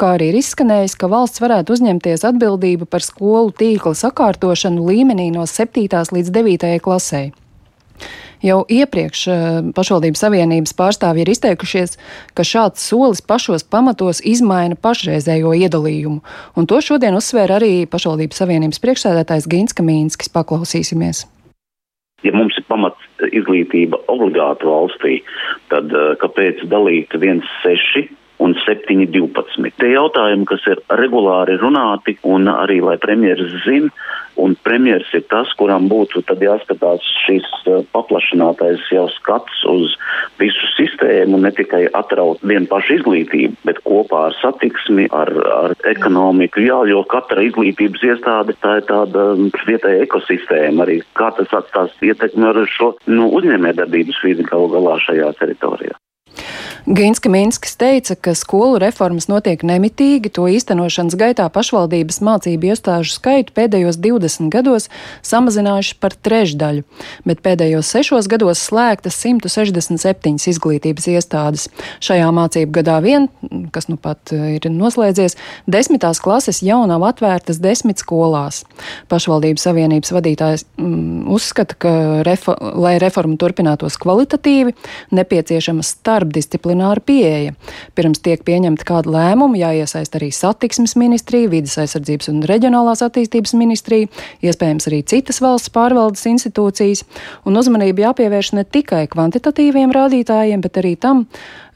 kā 0.00 0.14
arī 0.16 0.32
ir 0.32 0.40
izskanējis, 0.40 0.96
ka 0.98 1.10
valsts 1.12 1.42
varētu 1.42 1.76
uzņemties 1.76 2.26
atbildību 2.28 2.88
par 2.90 3.04
skolu 3.04 3.54
tīkla 3.54 3.94
sakārtošanu 3.98 4.84
līmenī 4.90 5.30
no 5.34 5.46
7. 5.50 5.86
līdz 5.88 6.32
9. 6.34 6.70
klasē. 6.84 7.24
Jau 8.44 8.58
iepriekš 8.68 9.20
pašvaldības 9.72 10.20
savienības 10.20 10.74
pārstāvji 10.76 11.22
ir 11.24 11.30
izteikušies, 11.32 11.94
ka 12.36 12.44
šāds 12.44 12.82
solis 12.84 13.22
pašos 13.24 13.64
pamatos 13.64 14.20
izmaina 14.20 14.76
pašreizējo 14.76 15.54
iedalījumu, 15.64 16.20
un 16.58 16.68
to 16.68 16.80
šodien 16.84 17.16
uzsvēra 17.16 17.56
arī 17.56 17.86
pašvaldības 17.88 18.42
savienības 18.44 18.82
priekšsēdētājs 18.84 19.48
Gins 19.48 19.78
Kamīnskis. 19.78 20.32
Paklausīsimies! 20.34 21.24
ja 22.24 22.32
mums 22.32 22.56
ir 22.58 22.64
pamats 22.68 23.24
izglītība 23.36 24.00
obligāti 24.12 24.68
valstī, 24.68 25.14
tad 25.72 25.92
kāpēc 26.22 26.64
dalīt 26.72 27.12
1,6 27.16 28.08
un 28.44 28.56
7,12. 28.64 29.72
Tie 29.80 29.92
jautājumi, 29.94 30.48
kas 30.48 30.66
ir 30.70 30.82
regulāri 31.00 31.56
runāti, 31.60 32.18
un 32.28 32.50
arī 32.52 32.80
lai 32.84 32.98
premjeras 33.00 33.54
zina, 33.64 33.90
un 34.36 34.56
premjeras 34.66 35.10
ir 35.14 35.24
tas, 35.30 35.50
kuram 35.58 35.86
būtu 35.90 36.22
jāskatās 36.44 37.04
šis 37.24 37.46
eh, 37.70 37.82
paplašinātais 37.94 38.82
jau 38.92 39.06
skats 39.14 39.62
uz 39.70 39.94
visu 40.40 40.70
sistēmu, 40.74 41.38
ne 41.44 41.52
tikai 41.54 41.84
atraut 41.94 42.42
vienu 42.42 42.66
pašu 42.70 42.98
izglītību, 42.98 43.56
bet 43.68 43.80
kopā 43.86 44.26
ar 44.28 44.38
satiksmi, 44.40 45.06
ar, 45.14 45.30
ar 45.58 45.76
ekonomiku, 45.94 46.64
jā, 46.66 46.80
jo 46.90 47.04
katra 47.10 47.46
izglītības 47.46 48.06
iestāde 48.10 48.56
tā 48.60 48.78
ir 48.80 48.88
tāda 48.90 49.30
mm, 49.36 49.52
vietēja 49.68 50.06
ekosistēma, 50.08 50.84
arī 50.86 51.00
kā 51.18 51.30
tas 51.38 51.54
atstās 51.62 51.94
ietekmi 52.02 52.50
ar 52.50 52.64
šo 52.70 52.94
nu, 53.06 53.30
uzņēmējdarbības 53.38 54.24
vidi 54.26 54.48
galu 54.50 54.72
galā 54.74 54.98
šajā 55.06 55.30
teritorijā. 55.40 55.94
Ginska 56.84 57.30
Minskis 57.32 57.78
teica, 57.80 58.12
ka 58.14 58.34
skolu 58.36 58.76
reformas 58.82 59.24
notiek 59.30 59.62
nemitīgi, 59.64 60.28
to 60.36 60.44
īstenošanas 60.52 61.16
gaitā 61.16 61.46
pašvaldības 61.48 62.20
mācību 62.24 62.68
iestāžu 62.74 63.14
skaitu 63.14 63.54
pēdējos 63.56 63.96
20 64.04 64.50
gados 64.52 64.90
samazinājuši 65.24 65.96
par 66.02 66.12
trešdaļu, 66.12 66.84
bet 67.24 67.40
pēdējos 67.46 67.88
sešos 67.94 68.28
gados 68.28 68.60
slēgtas 68.68 69.16
167 69.16 70.50
izglītības 70.52 71.08
iestādes. 71.14 71.70
Šajā 72.04 72.28
mācību 72.36 72.76
gadā 72.76 72.98
vien, 73.04 73.30
kas 73.72 73.88
nu 73.88 73.96
pat 73.96 74.34
ir 74.34 74.68
noslēdzies, 74.68 75.38
desmitās 75.64 76.20
klases 76.20 76.60
jau 76.64 76.82
nav 76.90 77.06
atvērtas 77.08 77.62
desmit 77.64 78.02
skolās. 78.04 78.64
Pašvaldības 79.08 79.64
savienības 79.70 80.12
vadītājs 80.18 80.66
mm, 80.76 81.24
uzskata, 81.32 81.80
ka, 81.80 81.94
refo 82.28 82.58
lai 82.60 82.98
reforma 83.00 83.38
turpinātos 83.40 83.96
kvalitatīvi, 84.00 84.74
nepieciešama 85.16 85.84
starpdisciplināra 86.24 86.64
disciplināra 86.64 87.00
pieeja. 87.04 87.54
Pirms 87.94 88.20
tiek 88.24 88.42
pieņemta 88.44 88.84
kāda 88.84 89.10
lēmuma, 89.10 89.56
jāiesaist 89.58 90.14
arī 90.16 90.30
satiksmes 90.32 90.96
ministrija, 90.96 91.50
vidas 91.50 91.76
aizsardzības 91.78 92.30
un 92.32 92.42
reģionālās 92.48 93.02
attīstības 93.04 93.54
ministrija, 93.54 94.08
iespējams 94.42 94.88
arī 94.88 95.02
citas 95.04 95.40
valsts 95.40 95.72
pārvaldes 95.74 96.24
institūcijas, 96.26 97.04
un 97.44 97.56
uzmanība 97.56 98.08
jāpievērš 98.08 98.54
ne 98.58 98.64
tikai 98.64 99.06
kvantitatīviem 99.12 99.92
rādītājiem, 99.94 100.60
bet 100.60 100.80
arī 100.80 100.96
tam, 100.98 101.26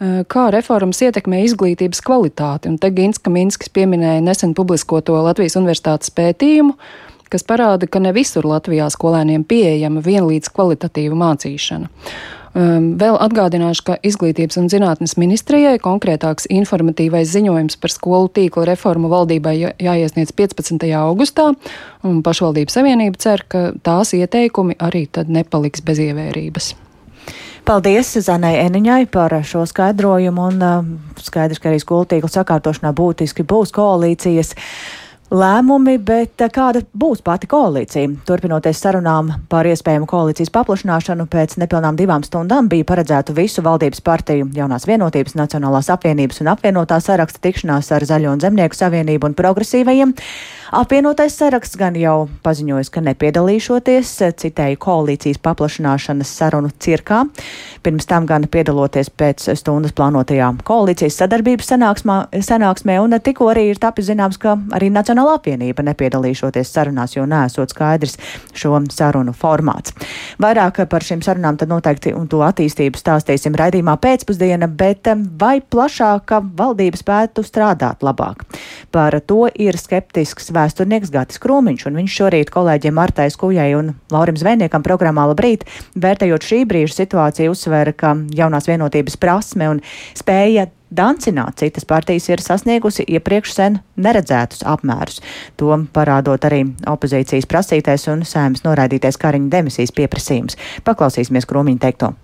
eh, 0.01 0.25
kā 0.25 0.51
reformas 0.53 1.01
ietekmē 1.01 1.45
izglītības 1.45 2.01
kvalitāti. 2.03 2.69
Un 2.69 2.79
te 2.79 2.91
Ginska 2.91 3.31
Minskis 3.31 3.69
pieminēja 3.69 4.23
nesen 4.23 4.55
publiskoto 4.55 5.13
Latvijas 5.23 5.57
universitātes 5.57 6.11
pētījumu, 6.11 6.75
kas 7.31 7.45
parāda, 7.45 7.87
ka 7.87 7.99
ne 7.99 8.13
visur 8.13 8.45
Latvijā 8.45 8.89
skolēniem 8.89 9.45
pieejama 9.45 10.01
vienlīdz 10.01 10.49
kvalitatīva 10.49 11.15
mācīšana. 11.15 11.89
Um, 12.57 12.95
vēl 12.97 13.19
atgādināšu, 13.21 13.83
ka 13.85 13.97
Izglītības 14.09 14.57
un 14.57 14.71
zinātnes 14.73 15.19
ministrijai 15.21 15.77
konkrētāks 15.85 16.49
informatīvais 16.49 17.29
ziņojums 17.35 17.77
par 17.83 17.93
skolu 17.93 18.31
tīkla 18.33 18.65
reformu 18.71 19.11
valdībai 19.13 19.55
jāiesniedz 19.77 20.33
15. 20.33 20.89
augustā, 20.97 21.51
un 22.09 22.23
pašvaldības 22.25 22.79
savienība 22.81 23.21
cer, 23.21 23.45
ka 23.45 23.65
tās 23.85 24.15
ieteikumi 24.17 24.79
arī 24.81 25.05
tad 25.13 25.29
nepaliks 25.29 25.85
bez 25.85 26.01
ievērības. 26.09 26.73
Paldies 27.69 28.15
Zanai 28.25 28.55
Eniņai 28.63 29.03
par 29.13 29.35
šo 29.45 29.67
skaidrojumu, 29.69 30.47
un 30.49 30.65
uh, 30.65 30.87
skaidrs, 31.21 31.61
ka 31.61 31.69
arī 31.69 31.83
skolu 31.83 32.09
tīkla 32.09 32.33
sakārtošanā 32.33 32.95
būtiski 32.97 33.45
būs 33.45 33.75
koalīcijas 33.77 34.55
lēmumi, 35.31 35.97
bet 36.01 36.43
eh, 36.45 36.51
kāda 36.53 36.83
būs 36.97 37.23
pati 37.25 37.49
koalīcija? 37.51 38.25
Turpinoties 38.29 38.81
sarunām 38.83 39.31
par 39.51 39.69
iespējamu 39.69 40.09
koalīcijas 40.09 40.53
paplašināšanu, 40.55 41.29
pēc 41.31 41.59
nepilnām 41.63 41.99
divām 41.99 42.25
stundām 42.27 42.71
bija 42.73 42.87
paredzēta 42.89 43.37
visu 43.37 43.65
valdības 43.65 44.05
partiju, 44.05 44.51
jaunās 44.57 44.89
vienotības, 44.89 45.37
Nacionālās 45.39 45.91
apvienības 45.95 46.43
un 46.43 46.53
apvienotā 46.55 47.01
saraksta 47.05 47.43
tikšanās 47.45 47.93
ar 47.95 48.07
Zaļo 48.09 48.33
un 48.37 48.43
Zemnieku 48.43 48.79
savienību 48.79 49.31
un 49.31 49.37
progresīvajiem. 49.39 50.17
Apvienotais 50.69 51.33
saraksts 51.33 51.79
gan 51.81 51.95
jau 51.97 52.27
paziņojis, 52.45 52.91
ka 52.93 53.01
nepiedalīšoties, 53.01 54.09
citēju 54.37 54.77
koalīcijas 54.85 55.39
paplašināšanas 55.41 56.29
sarunu 56.29 56.69
cirkā. 56.77 57.23
Pirms 57.81 58.05
tam 58.11 58.27
gan 58.29 58.45
piedaloties 58.53 59.09
pēc 59.09 59.47
stundas 59.57 59.95
plānotajā 59.97 60.51
koalīcijas 60.69 61.17
sadarbības 61.23 61.73
sanāksmā, 61.73 62.17
sanāksmē, 62.45 62.99
un 63.01 63.17
tikko 63.17 63.49
arī 63.55 63.71
ir 63.71 63.81
tapis 63.81 64.11
zināms, 64.11 64.37
ka 64.43 64.59
arī 64.77 64.91
Nacionāla 64.93 65.39
apvienība 65.39 65.87
nepiedalīšoties 65.89 66.75
sarunās, 66.75 67.17
jo 67.17 67.25
nesot 67.25 67.73
skaidrs 67.73 68.19
šo 68.53 68.77
sarunu 68.93 69.33
formāts. 69.33 69.97
Vairāk 70.37 70.83
par 70.93 71.07
šīm 71.09 71.25
sarunām 71.25 71.57
tad 71.57 71.73
noteikti 71.73 72.13
un 72.13 72.29
to 72.29 72.43
attīstību 72.45 73.01
stāstīsim 73.01 73.57
raidījumā 73.57 73.97
pēcpusdiena, 74.05 74.69
bet 74.69 75.09
vai 75.41 75.63
plašāka 75.65 76.43
valdība 76.61 77.01
spētu 77.01 77.47
strādāt 77.49 78.05
labāk? 78.05 78.45
Par 78.93 79.17
to 79.25 79.47
ir 79.57 79.81
skeptisks 79.81 80.53
vēsturnieks 80.59 81.13
Gatis 81.15 81.41
Krūmiņš, 81.43 81.87
un 81.89 82.01
viņš 82.03 82.17
šorīt 82.21 82.53
kolēģiem 82.55 82.99
Martai 82.99 83.29
Skujai 83.33 83.71
un 83.79 83.95
Laurim 84.15 84.39
Zvejniekam 84.39 84.85
programmā 84.87 85.29
Labrīt, 85.31 85.67
vērtējot 85.99 86.49
šī 86.51 86.65
brīža 86.69 87.03
situāciju, 87.03 87.55
uzsvēra, 87.55 87.95
ka 87.95 88.17
jaunās 88.35 88.69
vienotības 88.71 89.19
prasme 89.23 89.71
un 89.73 89.83
spēja 90.19 90.69
dancināt 90.91 91.61
citas 91.61 91.85
partijas 91.85 92.29
ir 92.31 92.43
sasniegusi 92.43 93.05
iepriekš 93.09 93.53
sen 93.55 93.81
neredzētus 94.01 94.65
apmērus. 94.69 95.21
To 95.61 95.77
parādot 95.93 96.49
arī 96.49 96.65
opozīcijas 96.89 97.49
prasītais 97.51 98.09
un 98.13 98.25
sēmas 98.29 98.65
noraidītais 98.67 99.21
Kariņa 99.21 99.53
demisijas 99.59 99.95
pieprasījums. 99.97 100.59
Paklausīsimies 100.89 101.49
Krūmiņa 101.49 101.87
teikto. 101.89 102.15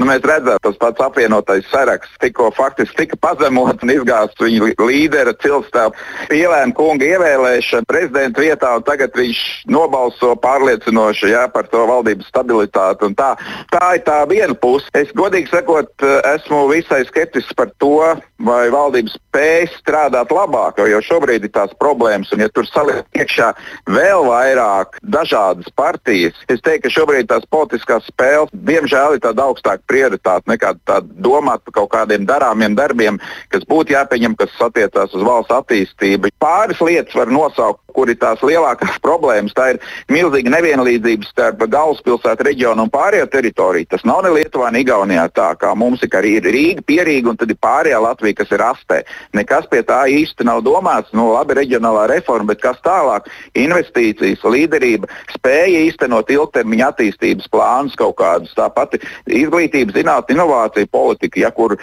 Nu, 0.00 0.06
mēs 0.08 0.22
redzam, 0.24 0.56
tas 0.64 0.78
pats 0.80 1.02
apvienotais 1.04 1.66
saraksts 1.68 2.16
tikko 2.22 2.46
faktiski 2.56 3.02
tika 3.02 3.18
pazemots 3.20 3.84
un 3.84 3.90
izgāzts 3.92 4.40
viņa 4.40 4.70
līdera 4.80 5.34
cilstā 5.42 5.90
Pielēna 6.30 6.72
kunga 6.78 7.04
ievēlēšana 7.04 7.84
prezidenta 7.88 8.40
vietā, 8.40 8.70
un 8.78 8.86
tagad 8.86 9.12
viņš 9.18 9.42
nobalso 9.68 10.32
pārliecinoši 10.40 11.34
jā, 11.34 11.42
par 11.52 11.68
to 11.68 11.82
valdības 11.90 12.30
stabilitāti. 12.32 13.10
Tā, 13.18 13.34
tā 13.74 13.90
ir 13.98 14.04
tā 14.06 14.16
viena 14.30 14.56
puse. 14.56 14.88
Es 14.96 15.12
godīgi 15.12 15.52
sakot, 15.52 15.92
esmu 16.32 16.62
visai 16.72 17.02
skeptisks 17.10 17.52
par 17.58 17.68
to, 17.76 17.98
vai 18.40 18.70
valdības 18.72 19.18
spēj 19.18 19.68
strādāt 19.74 20.32
labāk, 20.32 20.80
jo 20.88 21.02
šobrīd 21.04 21.44
ir 21.44 21.52
tās 21.52 21.76
problēmas, 21.82 22.32
un 22.32 22.46
ja 22.46 22.48
tur 22.48 22.64
saliek 22.70 23.04
iekšā 23.20 23.52
vēl 23.92 24.24
vairāk 24.30 24.96
dažādas 25.04 25.68
partijas, 25.76 26.40
es 26.48 26.64
teiktu, 26.64 26.88
ka 26.88 26.94
šobrīd 26.96 27.28
tās 27.28 27.44
politiskās 27.52 28.08
spēles 28.08 28.54
diemžēl 28.54 29.18
ir 29.18 29.24
tāda 29.28 29.50
augstāka 29.50 29.84
prioritāte 29.90 30.50
nekā 30.50 30.74
domāt 31.18 31.64
par 31.66 31.76
kaut 31.80 31.90
kādiem 31.94 32.26
darāmiem 32.28 32.76
darbiem, 32.78 33.18
kas 33.52 33.66
būtu 33.70 33.96
jāpieņem, 33.96 34.36
kas 34.38 34.54
attiecās 34.70 35.14
uz 35.16 35.26
valsts 35.26 35.56
attīstību. 35.58 36.32
Pāris 36.42 36.80
lietas 36.84 37.16
var 37.18 37.32
nosaukt, 37.34 37.82
kur 37.94 38.10
ir 38.10 38.18
tās 38.20 38.42
lielākās 38.46 38.98
problēmas. 39.04 39.54
Tā 39.56 39.70
ir 39.74 39.80
milzīga 40.12 40.52
nevienlīdzība 40.56 41.28
starp 41.28 41.64
galvaspilsētu 41.70 42.46
reģionu 42.50 42.86
un 42.86 42.92
pārējo 42.92 43.28
teritoriju. 43.32 43.90
Tas 43.90 44.04
nav 44.08 44.22
ne 44.26 44.34
Lietuvā, 44.36 44.70
ne 44.72 44.84
Igaunijā 44.84 45.26
tā, 45.36 45.50
kā 45.60 45.74
mums 45.78 46.04
ir, 46.06 46.16
ir 46.30 46.48
Rīga, 46.48 46.84
Pierīga 46.86 47.32
un 47.32 47.40
tad 47.40 47.52
ir 47.52 47.60
pārējā 47.62 48.00
Latvija, 48.02 48.38
kas 48.40 48.54
ir 48.54 48.64
astē. 48.64 49.02
Nekas 49.36 49.68
pie 49.70 49.82
tā 49.86 50.02
īsti 50.10 50.46
nav 50.48 50.64
domāts. 50.66 51.12
Nu, 51.16 51.30
labi, 51.34 51.58
reģionālā 51.60 52.06
reforma, 52.10 52.52
bet 52.54 52.62
kas 52.64 52.80
tālāk? 52.86 53.28
Investīcijas, 53.58 54.42
līderība, 54.44 55.10
spēja 55.34 55.84
īstenot 55.88 56.30
ilgtermiņa 56.30 56.92
attīstības 56.94 57.50
plānus 57.52 57.98
kaut 57.98 58.16
kādus. 58.20 58.54
Tāpat 58.58 58.98
izglītība 59.26 59.60
izglītība, 59.60 59.94
zinātnē, 59.96 60.34
inovācija 60.34 60.86
politika, 60.90 61.40
ja, 61.40 61.50
kur 61.50 61.76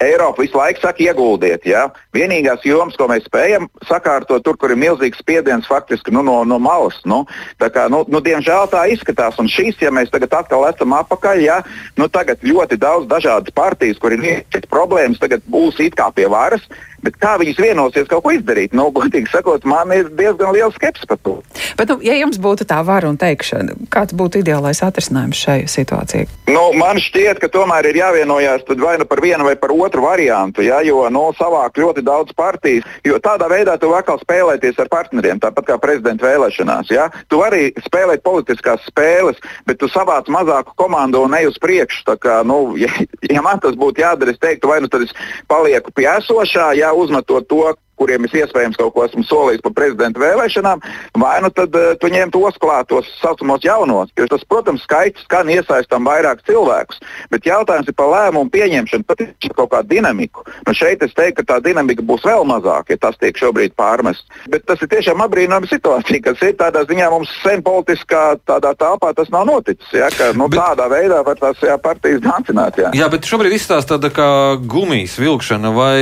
Eiropa 0.00 0.42
visu 0.42 0.56
laiku 0.56 0.80
saka, 0.80 1.02
ieguldiet. 1.04 1.66
Ja? 1.68 1.88
Vienīgās 2.16 2.64
jomas, 2.64 2.96
ko 2.96 3.08
mēs 3.10 3.26
spējam 3.28 3.68
sakārtot, 3.88 4.42
tur, 4.46 4.56
kur 4.56 4.72
ir 4.72 4.80
milzīgs 4.80 5.20
spiediens 5.20 5.68
faktiski 5.68 6.14
nu, 6.14 6.22
no, 6.24 6.38
no 6.48 6.56
malas. 6.62 6.96
Nu, 7.04 7.22
kā, 7.60 7.86
nu, 7.92 8.02
nu, 8.08 8.22
diemžēl 8.24 8.70
tā 8.72 8.86
izskatās. 8.94 9.36
Un 9.42 9.50
šīs, 9.52 9.80
ja 9.84 9.92
mēs 9.92 10.12
tagad 10.12 10.38
atkal 10.40 10.64
esam 10.70 10.96
apakaļ, 10.96 11.42
ja, 11.44 11.60
nu, 12.00 12.08
tagad 12.08 12.40
ļoti 12.46 12.80
daudz 12.80 13.10
dažādas 13.10 13.52
partijas, 13.54 14.00
kur 14.00 14.16
ir 14.16 14.44
problēmas, 14.72 15.20
tagad 15.20 15.44
būs 15.50 15.82
it 15.84 15.98
kā 16.00 16.08
pie 16.16 16.28
varas. 16.32 16.64
Bet 17.04 17.16
kā 17.20 17.36
viņas 17.40 17.60
vienosies 17.62 18.08
kaut 18.10 18.24
ko 18.26 18.34
izdarīt? 18.34 18.74
Nu, 18.76 18.90
godīgi 18.94 19.30
sakot, 19.32 19.64
man 19.68 19.92
ir 19.96 20.10
diezgan 20.18 20.52
liels 20.56 20.76
skepsis 20.76 21.08
par 21.08 21.20
to. 21.24 21.38
Bet, 21.78 21.88
nu, 21.88 21.98
ja 22.04 22.16
jums 22.18 22.40
būtu 22.42 22.66
tā 22.68 22.80
vara 22.86 23.08
un 23.08 23.16
teikšana, 23.20 23.76
kāds 23.92 24.16
būtu 24.16 24.42
ideālais 24.42 24.82
atrisinājums 24.84 25.40
šai 25.40 25.58
situācijai? 25.70 26.26
Nu, 26.50 26.70
man 26.76 27.00
šķiet, 27.00 27.40
ka 27.40 27.48
tomēr 27.52 27.90
ir 27.90 28.00
jāvienojās 28.02 28.66
vai 28.80 28.96
nu 29.00 29.06
par 29.08 29.22
vienu 29.24 29.46
vai 29.46 29.56
par 29.56 29.72
otru 29.72 30.04
variantu, 30.04 30.64
ja, 30.66 30.80
jo 30.84 31.06
nu, 31.12 31.22
savāk 31.38 31.78
ļoti 31.80 32.04
daudz 32.04 32.34
partijas. 32.36 32.84
Jo 33.06 33.20
tādā 33.22 33.48
veidā 33.50 33.76
tu 33.80 33.92
atkal 33.96 34.20
spēlēties 34.20 34.78
ar 34.82 34.90
partneriem, 34.92 35.40
tāpat 35.40 35.70
kā 35.70 35.78
prezidenta 35.80 36.26
vēlēšanās. 36.28 36.92
Ja. 36.92 37.08
Tu 37.28 37.40
vari 37.40 37.70
spēlēt 37.86 38.24
politiskās 38.26 38.84
spēles, 38.88 39.40
bet 39.66 39.80
tu 39.80 39.88
savāc 39.88 40.28
mazāku 40.32 40.74
komandu 40.76 41.24
un 41.24 41.36
ej 41.38 41.50
uz 41.52 41.58
priekšu. 41.62 42.16
Kā, 42.20 42.40
nu, 42.46 42.76
ja, 42.80 42.90
ja 43.34 43.44
man 43.44 43.60
tas 43.62 43.76
būtu 43.78 44.02
jādara, 44.02 44.34
es 44.34 44.40
teiktu, 44.42 44.70
vai 44.70 44.80
nu 44.84 44.90
tad 44.92 45.06
es 45.06 45.14
palieku 45.50 45.92
pie 45.94 46.08
esošā, 46.10 46.72
ja 46.78 46.89
uzmetot 46.92 47.48
to, 47.48 47.74
kuriem 48.00 48.26
es 48.28 48.36
iespējams 48.40 48.78
kaut 48.80 48.94
ko 48.96 49.04
esmu 49.06 49.24
solījis 49.28 49.64
par 49.64 49.76
prezidenta 49.76 50.22
vēlēšanām, 50.22 50.82
vai 51.20 51.36
nu 51.44 51.52
tad 51.54 51.76
uh, 51.76 51.92
tu 52.00 52.10
ņem 52.12 52.32
tos 52.34 52.56
klātos 52.62 53.08
saucamos 53.20 53.64
jaunos. 53.66 54.12
Jo 54.18 54.28
tas, 54.30 54.44
protams, 54.48 54.84
skaits 54.88 55.26
skan 55.26 55.50
iesaistām 55.52 56.08
vairāk 56.08 56.42
cilvēkus, 56.48 57.00
bet 57.32 57.48
jautājums 57.48 57.90
ir 57.90 57.96
par 57.98 58.10
lēmumu 58.14 58.52
pieņemšanu, 58.54 59.06
pat 59.08 59.24
ir 59.24 59.54
kaut 59.56 59.72
kādu 59.74 59.94
dinamiku. 59.94 60.44
Nu, 60.66 60.74
šeit 60.76 61.04
es 61.04 61.14
teiktu, 61.16 61.42
ka 61.42 61.54
tā 61.54 61.60
dinamika 61.64 62.04
būs 62.06 62.24
vēl 62.26 62.46
mazāka, 62.48 62.94
ja 62.94 63.02
tas 63.04 63.18
tiek 63.20 63.36
šobrīd 63.36 63.76
pārmests. 63.78 64.26
Bet 64.50 64.66
tas 64.68 64.80
ir 64.82 64.90
tiešām 64.92 65.22
apbrīnojama 65.26 65.68
situācija, 65.70 66.22
kas 66.24 66.42
ir 66.46 66.56
tādā 66.60 66.84
ziņā 66.88 67.10
mums 67.12 67.32
sen 67.44 67.64
politiskā 67.66 68.24
tādā 68.48 68.72
telpā 68.78 69.12
tas 69.16 69.30
nav 69.32 69.46
noticis. 69.48 69.88
Ja, 69.94 70.10
ka, 70.14 70.32
nu, 70.36 70.48
bet, 70.50 70.60
tādā 70.60 70.88
veidā 70.92 71.20
var 71.26 71.38
tās 71.40 71.60
jā, 71.64 71.76
partijas 71.82 72.22
dancināt. 72.24 72.80
Jā. 72.80 72.92
jā, 72.96 73.10
bet 73.12 73.28
šobrīd 73.28 73.56
izstāsta 73.56 73.96
tāda 73.96 74.12
kā 74.14 74.30
gumijas 74.70 75.16
vilkšana 75.20 75.72
vai 75.74 76.00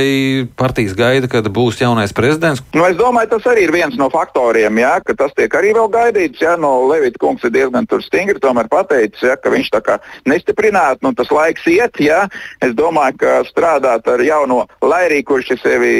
partijas 0.59 0.95
gaida, 0.97 1.29
kad 1.31 1.47
būs 1.53 1.81
jau 1.81 1.88
jaunais 1.89 2.13
prezidents? 2.15 2.63
Nu, 2.75 2.85
es 2.87 2.97
domāju, 2.99 3.33
tas 3.35 3.47
arī 3.51 3.67
ir 3.67 3.73
viens 3.75 3.97
no 3.99 4.09
faktoriem, 4.13 4.81
jā, 4.81 4.95
ka 5.05 5.15
tas 5.17 5.33
tiek 5.37 5.53
arī 5.59 5.73
vēl 5.77 5.89
gaidīts. 5.93 6.43
Jā, 6.43 6.55
no 6.61 6.71
Levita 6.89 7.21
kungs 7.21 7.45
ir 7.45 7.53
diezgan 7.55 7.89
stingri 8.05 8.39
pateicis, 8.69 9.25
jā, 9.25 9.35
ka 9.35 9.51
viņš 9.53 9.71
tā 9.73 9.81
kā 9.85 9.97
nestiprinātu, 10.29 11.03
nu, 11.05 11.13
tas 11.17 11.31
laiks 11.33 11.65
iet. 11.67 11.99
Jā. 11.99 12.27
Es 12.61 12.75
domāju, 12.77 13.17
ka 13.23 13.39
strādāt 13.49 14.07
ar 14.07 14.21
jauno, 14.23 14.65
lai 14.81 15.05
arī 15.09 15.23
kurš 15.23 15.55
ir 15.55 15.59
sevi 15.63 15.95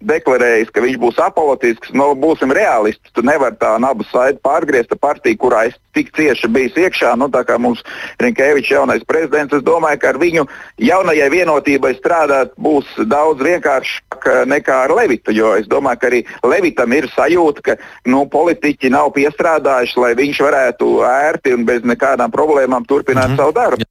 deklarējis, 0.00 0.70
ka 0.72 0.82
viņš 0.84 0.98
būs 1.00 1.20
apolitisks. 1.22 1.92
Nu, 1.96 2.12
būsim 2.18 2.52
realisti. 2.54 3.12
Tu 3.14 3.24
nevari 3.26 3.58
tā 3.60 3.74
nabu 3.82 4.06
saiti 4.08 4.40
pārgriezt 4.44 4.94
ar 4.94 5.00
partiju, 5.02 5.38
kurā 5.40 5.66
es 5.68 5.76
tik 5.96 6.12
cieši 6.16 6.48
biju 6.52 6.86
iekšā. 6.86 7.12
Nu, 7.20 7.28
tā 7.32 7.42
kā 7.46 7.58
mums 7.60 7.82
Rinkēvičs 8.22 8.72
jaunais 8.72 9.04
prezidents, 9.08 9.54
es 9.56 9.64
domāju, 9.66 10.00
ka 10.00 10.12
ar 10.12 10.20
viņu 10.22 10.46
jaunajai 10.80 11.28
vienotībai 11.34 11.92
strādāt 11.98 12.54
būs 12.60 12.88
daudz 13.10 13.44
vienkāršāk 13.44 14.30
nekā 14.50 14.80
ar 14.86 14.96
Levitu. 14.96 15.34
Jo 15.36 15.54
es 15.58 15.68
domāju, 15.70 16.00
ka 16.00 16.10
arī 16.10 16.24
Levitam 16.46 16.96
ir 16.96 17.10
sajūta, 17.12 17.66
ka 17.70 17.78
nu, 18.10 18.24
politiķi 18.30 18.92
nav 18.96 19.12
piestrādājuši, 19.16 20.00
lai 20.00 20.12
viņš 20.18 20.44
varētu 20.48 20.92
ērti 21.10 21.56
un 21.56 21.64
bez 21.68 21.86
nekādām 21.86 22.32
problēmām 22.32 22.86
turpināt 22.88 23.30
mm 23.30 23.34
-hmm. 23.34 23.42
savu 23.42 23.56
darbu. 23.56 23.90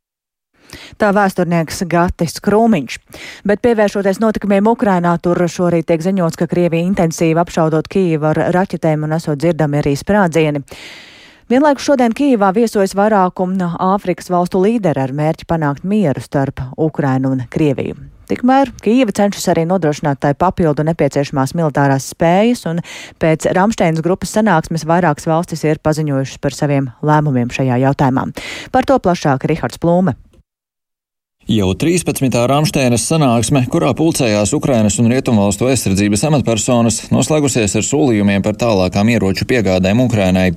Tā 1.00 1.14
vēsturnieks 1.16 1.86
Gatis 1.88 2.42
Krūmiņš. 2.44 2.98
Bet 3.48 3.62
pievēršoties 3.64 4.18
notikumiem 4.20 4.68
Ukrainā, 4.68 5.14
tur 5.24 5.40
šorīt 5.48 5.88
tiek 5.88 6.04
ziņots, 6.04 6.36
ka 6.36 6.48
Krievija 6.52 6.84
intensīvi 6.84 7.40
apšaudot 7.40 7.88
Kīvu 7.88 8.28
ar 8.34 8.42
raķetēm 8.52 9.06
un 9.08 9.16
esot 9.16 9.40
dzirdami 9.40 9.80
arī 9.80 9.96
sprādzieni. 9.96 10.60
Vienlaikus 11.50 11.88
šodien 11.88 12.12
Kīvā 12.12 12.52
viesojas 12.52 12.98
vairākumu 13.00 13.72
Āfrikas 13.80 14.28
valstu 14.28 14.60
līderi 14.60 15.06
ar 15.06 15.16
mērķi 15.16 15.48
panākt 15.48 15.88
mieru 15.88 16.20
starp 16.20 16.60
Ukrainu 16.76 17.32
un 17.32 17.48
Krieviju. 17.48 17.96
Tikmēr 18.30 18.76
Kīva 18.84 19.16
cenšas 19.16 19.48
arī 19.56 19.64
nodrošināt 19.72 20.20
tai 20.22 20.36
papildu 20.38 20.84
nepieciešamās 20.86 21.56
militārās 21.56 22.12
spējas, 22.12 22.68
un 22.70 22.84
pēc 23.24 23.48
Ramsteinas 23.56 24.04
grupas 24.04 24.36
sanāksmes 24.36 24.84
vairākas 24.84 25.32
valstis 25.32 25.64
ir 25.64 25.80
paziņojušas 25.80 26.44
par 26.44 26.54
saviem 26.54 26.92
lēmumiem 27.02 27.56
šajā 27.56 27.80
jautājumā. 27.88 28.34
Par 28.76 28.86
to 28.86 29.00
plašāk 29.00 29.48
Rihards 29.48 29.80
Plūme. 29.80 30.20
Jau 31.50 31.72
13. 31.74 32.30
Rāmsteinas 32.46 33.08
sanāksme, 33.10 33.64
kurā 33.74 33.90
pulcējās 33.98 34.52
Ukrainas 34.54 35.00
un 35.02 35.08
Rietumvalstu 35.10 35.66
aizsardzības 35.66 36.22
amatpersonas, 36.28 37.00
noslēgusies 37.10 37.74
ar 37.80 37.88
solījumiem 37.88 38.44
par 38.46 38.54
tālākām 38.62 39.10
ieroču 39.10 39.48
piegādēm 39.50 40.04
Ukrainai. 40.04 40.52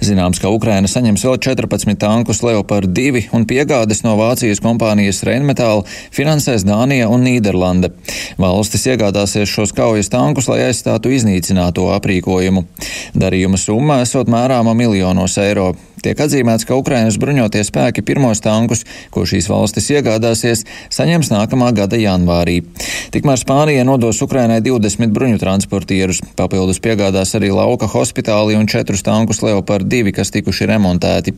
Zināms, 0.00 0.40
ka 0.40 0.48
Ukraina 0.48 0.88
saņems 0.88 1.26
vēl 1.28 1.36
14 1.44 2.00
tankus 2.00 2.40
Leopard 2.46 2.88
2 2.96 3.26
un 3.36 3.44
piegādes 3.50 4.00
no 4.06 4.14
Vācijas 4.16 4.64
kompānijas 4.64 5.20
Rheinmetall 5.28 5.84
finansēs 6.16 6.64
Dānija 6.64 7.10
un 7.12 7.28
Nīderlande. 7.28 7.92
Valstis 8.40 8.88
iegādāsies 8.88 9.52
šos 9.52 9.76
kaujas 9.76 10.08
tankus, 10.08 10.48
lai 10.48 10.62
aizstātu 10.70 11.12
iznīcināto 11.12 11.90
aprīkojumu. 11.98 12.64
Darījuma 13.20 13.60
summa 13.60 14.00
esot 14.06 14.32
mērāma 14.32 14.72
miljonos 14.80 15.36
eiro. 15.44 15.74
Tiek 16.02 16.18
atzīmēts, 16.22 16.66
ka 16.68 16.76
Ukrainas 16.78 17.18
bruņotie 17.20 17.64
spēki 17.66 18.04
pirmos 18.06 18.42
tankus, 18.44 18.84
ko 19.14 19.24
šīs 19.28 19.48
valstis 19.50 19.90
iegādāsies, 19.94 20.64
saņems 20.94 21.32
nākamā 21.32 21.72
gada 21.76 21.98
janvārī. 21.98 22.60
Tikmēr 23.14 23.40
Spānija 23.40 23.86
nodos 23.88 24.20
Ukrainai 24.22 24.60
20 24.64 25.14
bruņu 25.14 25.40
transportierus, 25.42 26.20
papildus 26.38 26.80
piegādās 26.84 27.34
arī 27.38 27.50
lauka 27.54 27.88
hospitāli 27.90 28.58
un 28.58 28.68
4 28.70 29.02
tankus 29.04 29.42
Leopard 29.42 29.88
2, 29.90 30.12
kas 30.16 30.32
tikuši 30.34 30.68
remontēti. 30.70 31.34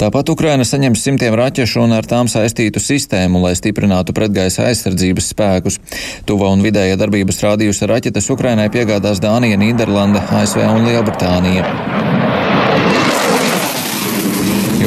Tāpat 0.00 0.32
Ukraina 0.34 0.66
saņems 0.68 1.04
simtiem 1.06 1.36
raķešu 1.38 1.84
un 1.84 1.96
ar 1.96 2.08
tām 2.08 2.30
saistītu 2.30 2.82
sistēmu, 2.82 3.40
lai 3.44 3.54
stiprinātu 3.58 4.16
pretgaisa 4.16 4.68
aizsardzības 4.68 5.30
spēkus. 5.34 5.80
Tuva 6.28 6.50
un 6.54 6.64
vidēja 6.64 6.98
darbības 7.00 7.42
rādījusi 7.46 7.90
raķetes 7.90 8.30
Ukrainai 8.34 8.68
piegādās 8.74 9.22
Dānija, 9.24 9.60
Nīderlanda, 9.60 10.26
ASV 10.42 10.66
un 10.66 10.88
Lielbritānija. 10.90 12.23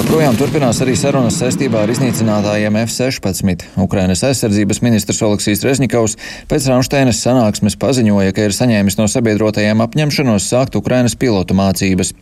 Joprojām 0.08 0.38
turpinās 0.40 0.78
arī 0.80 0.94
sarunas 0.96 1.36
saistībā 1.36 1.82
ar 1.84 1.92
iznīcinātājiem 1.92 2.78
F-16. 2.80 3.66
Ukrainas 3.84 4.22
aizsardzības 4.24 4.78
ministrs 4.80 5.18
Oleksijas 5.28 5.66
Reznikovs 5.68 6.14
pēc 6.48 6.68
Ramšteinas 6.72 7.20
sanāksmes 7.26 7.76
paziņoja, 7.76 8.32
ka 8.32 8.46
ir 8.48 8.56
saņēmis 8.56 8.96
no 9.02 9.10
sabiedrotajiem 9.12 9.84
apņemšanos 9.84 10.46
sākt 10.48 10.78
Ukrainas 10.80 11.18
pilotu 11.20 11.58
mācības. 11.60 12.14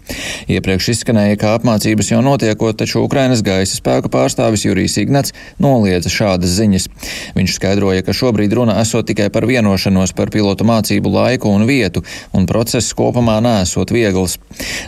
Iepriekš 0.50 0.88
izskanēja, 0.96 1.36
ka 1.44 1.52
apmācības 1.60 2.10
jau 2.10 2.24
notiekot, 2.26 2.80
taču 2.80 3.04
Ukrainas 3.06 3.46
gaisa 3.46 3.78
spēku 3.78 4.10
pārstāvis 4.10 4.66
Jurijs 4.66 4.98
Ignats 5.04 5.38
noliedza 5.62 6.10
šādas 6.10 6.58
ziņas. 6.58 6.90
Viņš 7.38 7.60
skaidroja, 7.60 8.02
ka 8.02 8.18
šobrīd 8.18 8.58
runa 8.58 8.80
esot 8.82 9.06
tikai 9.12 9.30
par 9.30 9.46
vienošanos 9.46 10.16
par 10.18 10.34
pilotu 10.34 10.66
mācību 10.66 11.14
laiku 11.20 11.54
un 11.54 11.70
vietu, 11.70 12.02
un 12.34 12.50
process 12.50 12.98
kopumā 12.98 13.38
nesot 13.46 13.94
viegls. 13.94 14.40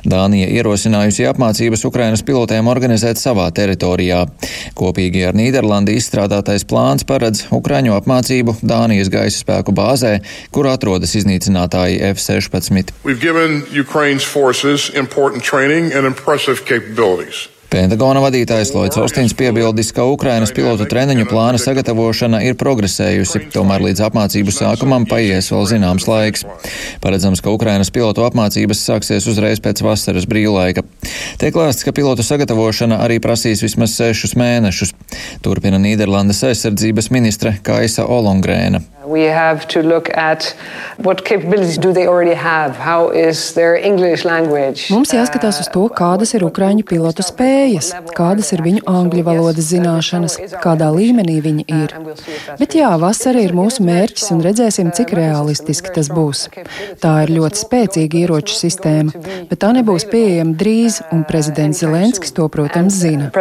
Dānija 0.02 0.50
ierosinājusi 0.50 1.30
apmācības 1.30 1.86
Ukrainas 1.94 2.26
pilotiem 2.26 2.66
organizēt 2.66 2.87
savā 3.20 3.50
teritorijā. 3.52 4.24
Kopīgi 4.78 5.26
ar 5.28 5.36
Nīderlandi 5.36 5.98
izstrādātais 6.00 6.64
plāns 6.68 7.04
paredz 7.08 7.44
Ukraiņu 7.52 7.98
apmācību 7.98 8.58
Dānijas 8.62 9.12
gaisa 9.12 9.44
spēku 9.44 9.76
bāzē, 9.76 10.20
kur 10.56 10.70
atrodas 10.72 11.16
iznīcinātāji 11.20 12.00
F-16. 12.14 12.96
Pentagona 17.68 18.22
vadītājs 18.24 18.70
Lloyds 18.72 18.98
Austins 19.02 19.34
piebildis, 19.36 19.90
ka 19.92 20.06
Ukrainas 20.08 20.54
pilotu 20.56 20.86
treniņu 20.88 21.26
plāna 21.28 21.60
sagatavošana 21.60 22.40
ir 22.48 22.56
progresējusi, 22.60 23.50
tomēr 23.52 23.84
līdz 23.90 24.06
apmācību 24.08 24.54
sākumam 24.56 25.04
paies 25.10 25.52
vēl 25.52 25.68
zināms 25.68 26.08
laiks. 26.08 26.46
Paredzams, 27.04 27.44
ka 27.44 27.52
Ukrainas 27.52 27.92
pilotu 27.92 28.24
apmācības 28.24 28.86
sāksies 28.88 29.28
uzreiz 29.28 29.60
pēc 29.64 29.84
vasaras 29.84 30.30
brīvlaika. 30.32 30.86
Tiek 31.42 31.60
lēsts, 31.60 31.84
ka 31.84 31.92
pilotu 31.96 32.24
sagatavošana 32.24 33.02
arī 33.04 33.20
prasīs 33.24 33.66
vismaz 33.66 33.98
sešus 34.00 34.38
mēnešus. 34.40 34.96
Turpina 35.44 35.82
Nīderlandes 35.82 36.46
aizsardzības 36.48 37.12
ministre 37.12 37.58
Kaisa 37.68 38.08
Olongrēna. 38.08 38.86
We 39.08 39.24
have 39.24 39.68
to 39.70 39.82
look 39.82 40.10
at 40.18 40.54
what 40.98 41.24
capabilities 41.24 41.78
do 41.78 41.94
they 41.94 42.08
already 42.08 42.36
have, 42.36 42.76
how 42.76 43.08
is 43.08 43.54
their 43.54 43.78
English 43.80 44.26
language. 44.26 44.90
Mums 44.92 45.14
jāskatās 45.16 45.62
uz 45.64 45.70
to, 45.72 45.86
kādas 45.96 46.34
ir 46.36 46.44
ukraiņu 46.44 46.84
pilotu 46.90 47.24
spējas, 47.24 47.94
kādas 48.18 48.52
ir 48.52 48.66
viņu 48.66 48.84
angļu 48.92 49.24
valodas 49.24 49.70
zināšanas, 49.72 50.36
kādā 50.60 50.90
līmenī 50.92 51.38
viņi 51.46 51.64
ir. 51.72 51.94
Bet 52.60 52.76
jā, 52.76 52.90
vasara 53.00 53.40
ir 53.46 53.56
mūsu 53.56 53.86
mērķis 53.88 54.28
un 54.36 54.44
redzēsim, 54.44 54.92
cik 54.92 55.16
realistiski 55.16 55.94
tas 55.96 56.12
būs. 56.12 56.50
Tā 57.00 57.14
ir 57.24 57.34
ļoti 57.38 57.64
spēcīga 57.64 58.22
ieroču 58.26 58.60
sistēma, 58.60 59.16
bet 59.48 59.64
tā 59.64 59.72
nebūs 59.78 60.08
pieejama 60.12 60.58
drīz, 60.60 61.00
un 61.16 61.24
prezidents 61.32 61.80
Zelenskis 61.80 62.36
to, 62.36 62.50
protams, 62.52 63.00
zina. 63.00 63.32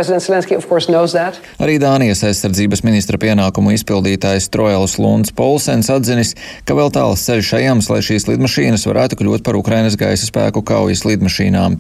Arī 1.59 1.79
Dānijas 1.83 2.23
aizsardzības 2.31 2.87
ministra 2.87 3.19
pienākumu 3.19 3.75
izpildītājs 3.75 4.51
Trojals 4.55 4.99
Lunds 5.03 5.35
Pols 5.35 5.56
Olsens 5.57 5.89
atzinis, 5.89 6.35
ka 6.69 6.77
vēl 6.77 6.91
tāls 6.93 7.23
ceļš 7.25 7.55
ejams, 7.57 7.89
lai 7.89 8.03
šīs 8.05 8.29
lidmašīnas 8.29 8.85
varētu 8.91 9.17
kļūt 9.17 9.45
par 9.47 9.57
Ukrainas 9.57 9.97
gaisa 9.97 10.29
spēku 10.29 10.61
kaujas 10.67 11.07
lidmašīnām. 11.09 11.79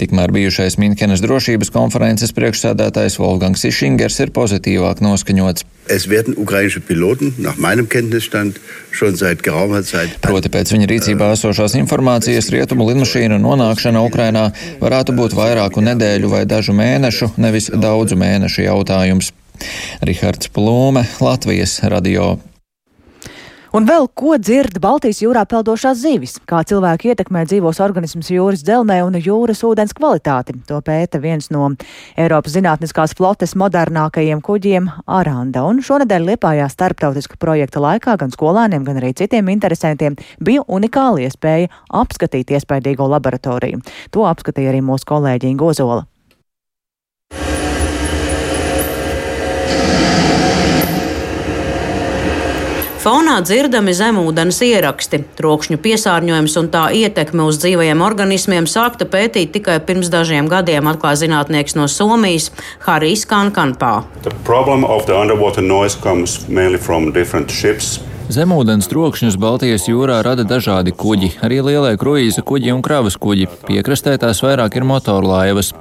Tikmēr 0.00 0.34
bijušais 0.34 0.78
Minkenes 0.82 1.22
drošības 1.22 1.70
konferences 1.70 2.34
priekšsēdētājs 2.34 3.20
Wolfgangs 3.22 3.62
Išingers 3.68 4.18
ir 4.24 4.34
pozitīvāk 4.34 5.04
noskaņots. 5.04 5.68
Es 5.92 6.08
werden 6.10 6.34
ukrainische 6.38 6.80
Piloten, 6.80 7.34
nach 7.38 7.58
meinem 7.58 7.88
Kenntnisstand, 7.88 8.58
schon 8.90 9.16
seit 9.16 9.42
geraumer 9.42 9.82
Zeit. 9.86 10.14
Proti 10.22 10.50
pēc 10.50 10.70
viņa 10.74 10.86
rīcībā 10.90 11.32
esošās 11.34 11.74
informācijas 11.78 12.50
rietumu 12.54 12.86
lidmašīnu 12.90 13.38
nonākšana 13.42 14.02
Ukrainā 14.06 14.48
varētu 14.82 15.14
būt 15.18 15.34
vairāku 15.38 15.82
nedēļu 15.82 16.30
vai 16.30 16.44
dažu 16.46 16.74
mēnešu, 16.78 17.34
nevis 17.42 17.70
daudzu 17.74 18.18
mēnešu 18.18 18.66
jautājums. 18.66 19.34
Rihards 20.06 20.50
Plūme, 20.54 21.06
Latvijas 21.22 21.80
radio. 21.86 22.38
Un 23.72 23.86
vēl 23.88 24.04
ko 24.12 24.34
dzird 24.36 24.74
Baltijas 24.84 25.22
jūrā 25.22 25.46
peldošās 25.48 26.02
zivis, 26.02 26.34
kā 26.44 26.58
cilvēki 26.68 27.14
ietekmē 27.14 27.46
dzīvos 27.48 27.78
organismus 27.80 28.28
jūras 28.28 28.60
dzelmē 28.66 28.98
un 29.06 29.16
jūras 29.16 29.62
ūdens 29.64 29.96
kvalitāti. 29.96 30.58
To 30.68 30.82
pēta 30.84 31.16
viens 31.22 31.48
no 31.48 31.70
Eiropas 32.20 32.52
zinātniskās 32.52 33.16
flotes 33.16 33.56
modernākajiem 33.56 34.44
kuģiem 34.44 34.92
Aranda. 35.08 35.64
Un 35.64 35.80
šonadēļ 35.80 36.28
Liepājā 36.34 36.68
starptautiska 36.68 37.40
projekta 37.40 37.80
laikā 37.80 38.18
gan 38.20 38.36
skolēniem, 38.36 38.84
gan 38.84 39.00
arī 39.00 39.14
citiem 39.16 39.48
interesantiem 39.56 40.20
bija 40.36 40.68
unikāla 40.68 41.24
iespēja 41.24 41.72
apskatīt 41.88 42.52
iespaidīgo 42.52 43.08
laboratoriju. 43.16 43.80
To 44.12 44.28
apskatīja 44.28 44.76
arī 44.76 44.84
mūsu 44.84 45.08
kolēģi 45.08 45.56
Gozola. 45.56 46.11
Fonā 53.02 53.40
dzirdami 53.42 53.90
zemūdens 53.98 54.60
ieraksti. 54.62 55.18
Trokšņu 55.34 55.80
piesārņojums 55.82 56.52
un 56.60 56.68
tā 56.70 56.84
ietekme 56.94 57.42
uz 57.50 57.58
dzīvajiem 57.58 58.04
organismiem 58.06 58.68
sākta 58.70 59.08
pētīt 59.10 59.50
tikai 59.56 59.80
pirms 59.82 60.06
dažiem 60.12 60.46
gadiem, 60.46 60.86
atklāja 60.86 61.24
zinātnieks 61.24 61.74
no 61.74 61.88
Somijas 61.90 62.52
Harijs 62.86 63.26
Kankanpā. 63.26 63.90
Zemūdens 68.30 68.86
trokšņus 68.86 69.36
Baltijas 69.40 69.88
jūrā 69.88 70.20
rada 70.22 70.44
dažādi 70.46 70.92
kuģi, 70.94 71.32
arī 71.42 71.58
lielie 71.66 71.96
kruīza 71.98 72.44
kuģi 72.46 72.70
un 72.74 72.82
kravas 72.84 73.16
kuģi. 73.18 73.48
Piekrastē 73.66 74.14
tās 74.22 74.42
vairāk 74.44 74.76
ir 74.78 74.86
motorlaivas. 74.86 75.72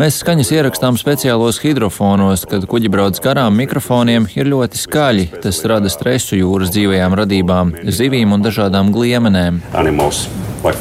Mēs 0.00 0.18
skaņas 0.22 0.50
ierakstām 0.56 0.98
speciālos 0.98 1.60
hidrofonos, 1.62 2.46
kad 2.50 2.66
kuģi 2.70 2.90
brauc 2.90 3.20
garām 3.24 3.54
mikrofoniem, 3.60 4.26
ir 4.34 4.50
ļoti 4.50 4.80
skaļi. 4.82 5.28
Tas 5.44 5.62
rada 5.70 5.92
stresu 5.92 6.40
jūras 6.40 6.74
dzīvajām 6.74 7.14
radībām, 7.22 7.76
zivīm 7.86 8.34
un 8.34 8.42
dažādām 8.42 8.90
gliemenēm. 8.94 9.62
Animals 9.74 10.26
like 10.64 10.80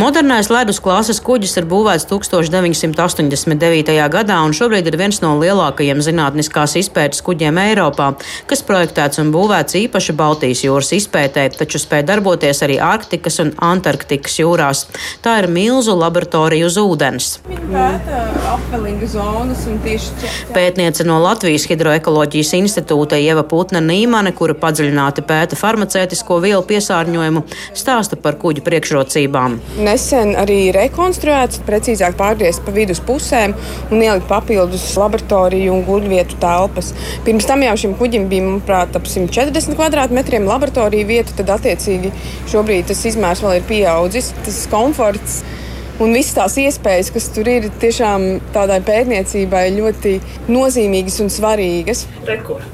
Modernais 0.00 0.48
ledus 0.50 0.80
klases 0.82 1.20
kuģis 1.24 1.56
ir 1.60 1.66
būvēts 1.70 2.06
1989. 2.10 3.96
gadā 4.12 4.38
un 4.44 4.54
šobrīd 4.56 4.88
ir 4.90 4.96
viens 5.00 5.20
no 5.24 5.34
lielākajiem 5.40 6.00
zinātniskās 6.04 6.76
izpētes 6.80 7.22
kuģiem 7.26 7.58
Eiropā, 7.64 8.12
kas 8.50 8.64
projektēts 8.66 9.20
un 9.22 9.32
būvēts 9.34 9.76
īpaši 9.82 10.16
Baltijas 10.16 10.64
jūras 10.64 10.92
izpētē, 10.96 11.48
taču 11.58 11.80
spēj 11.82 12.06
darboties 12.08 12.62
arī 12.66 12.78
Arktikas 12.80 13.40
un 13.44 13.52
Antarktikas 13.70 14.38
jūrās. 14.40 14.86
Tā 15.24 15.38
ir 15.42 15.50
milzu 15.52 15.96
laboratorija 15.98 16.68
uz 16.70 16.78
ūdens. 16.80 17.30
Pētniece 20.54 21.06
no 21.08 21.18
Latvijas 21.22 21.66
Hidroekoloģijas 21.70 22.52
institūta 22.60 23.18
Ieva 23.20 23.44
Putna 23.48 23.82
Nīmane, 23.84 24.32
kura 24.36 24.54
padziļināti 24.58 25.24
pēta 25.26 25.58
farmaceitisko 25.58 26.40
vielu 26.44 26.62
piesārņojumu, 26.70 27.44
stāsta 27.74 28.18
par 28.20 28.38
kuģu 28.40 28.64
priekšrocībām. 28.66 29.49
Nesen 29.80 30.34
arī 30.40 30.58
rekonstruēts, 30.74 31.62
precīzāk 31.66 32.16
pārgriezts 32.18 32.62
pa 32.64 32.74
vidus 32.74 33.02
pusēm 33.06 33.54
un 33.90 34.02
ielikt 34.02 34.28
papildus 34.30 34.84
laboratoriju 35.00 35.74
un 35.74 35.86
guļvietu 35.88 36.40
telpas. 36.42 36.92
Pirms 37.26 37.48
tam 37.48 37.64
jau 37.66 37.76
šim 37.84 37.96
kuģim 38.00 38.28
bija, 38.30 38.46
manuprāt, 38.48 38.96
ap 38.98 39.08
140 39.08 39.78
kvadrātmetriem 39.78 40.48
laboratoriju 40.48 41.08
vietu, 41.08 41.36
tad 41.40 41.54
attiecīgi 41.56 42.12
šobrīd 42.50 42.90
tas 42.90 43.02
izmērs 43.10 43.44
vēl 43.44 43.60
ir 43.60 43.66
pieaudzis. 43.70 44.32
Tas 44.44 44.64
komforts 44.70 45.40
un 46.00 46.14
visas 46.16 46.34
tās 46.36 46.56
iespējas, 46.60 47.10
kas 47.14 47.28
tur 47.34 47.48
ir, 47.50 47.68
tiešām 47.82 48.26
tādai 48.54 48.80
pētniecībai 48.84 49.66
ļoti 49.76 50.16
nozīmīgas 50.50 51.20
un 51.24 51.32
svarīgas. 51.32 52.06
Rekur. 52.28 52.64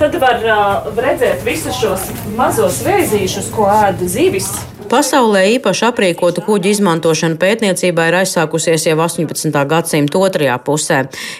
Tad 0.00 0.18
var 0.22 0.44
uh, 0.44 0.90
redzēt 0.98 1.42
visus 1.46 1.78
šos 1.80 2.10
mazos 2.36 2.82
vēzīšus, 2.86 3.50
ko 3.54 3.68
ēda 3.72 4.08
zivis. 4.10 4.50
Pasaulē 4.92 5.46
īpaši 5.54 5.86
aprīkotu 5.86 6.42
kuģu 6.44 6.68
izmantošana 6.68 7.38
pētniecībā 7.40 8.10
ir 8.10 8.16
aizsākusies 8.18 8.82
jau 8.90 8.98
18. 9.00 9.54
gadsimta 9.70 10.18
otrajā 10.20 10.58
pusē. 10.66 10.98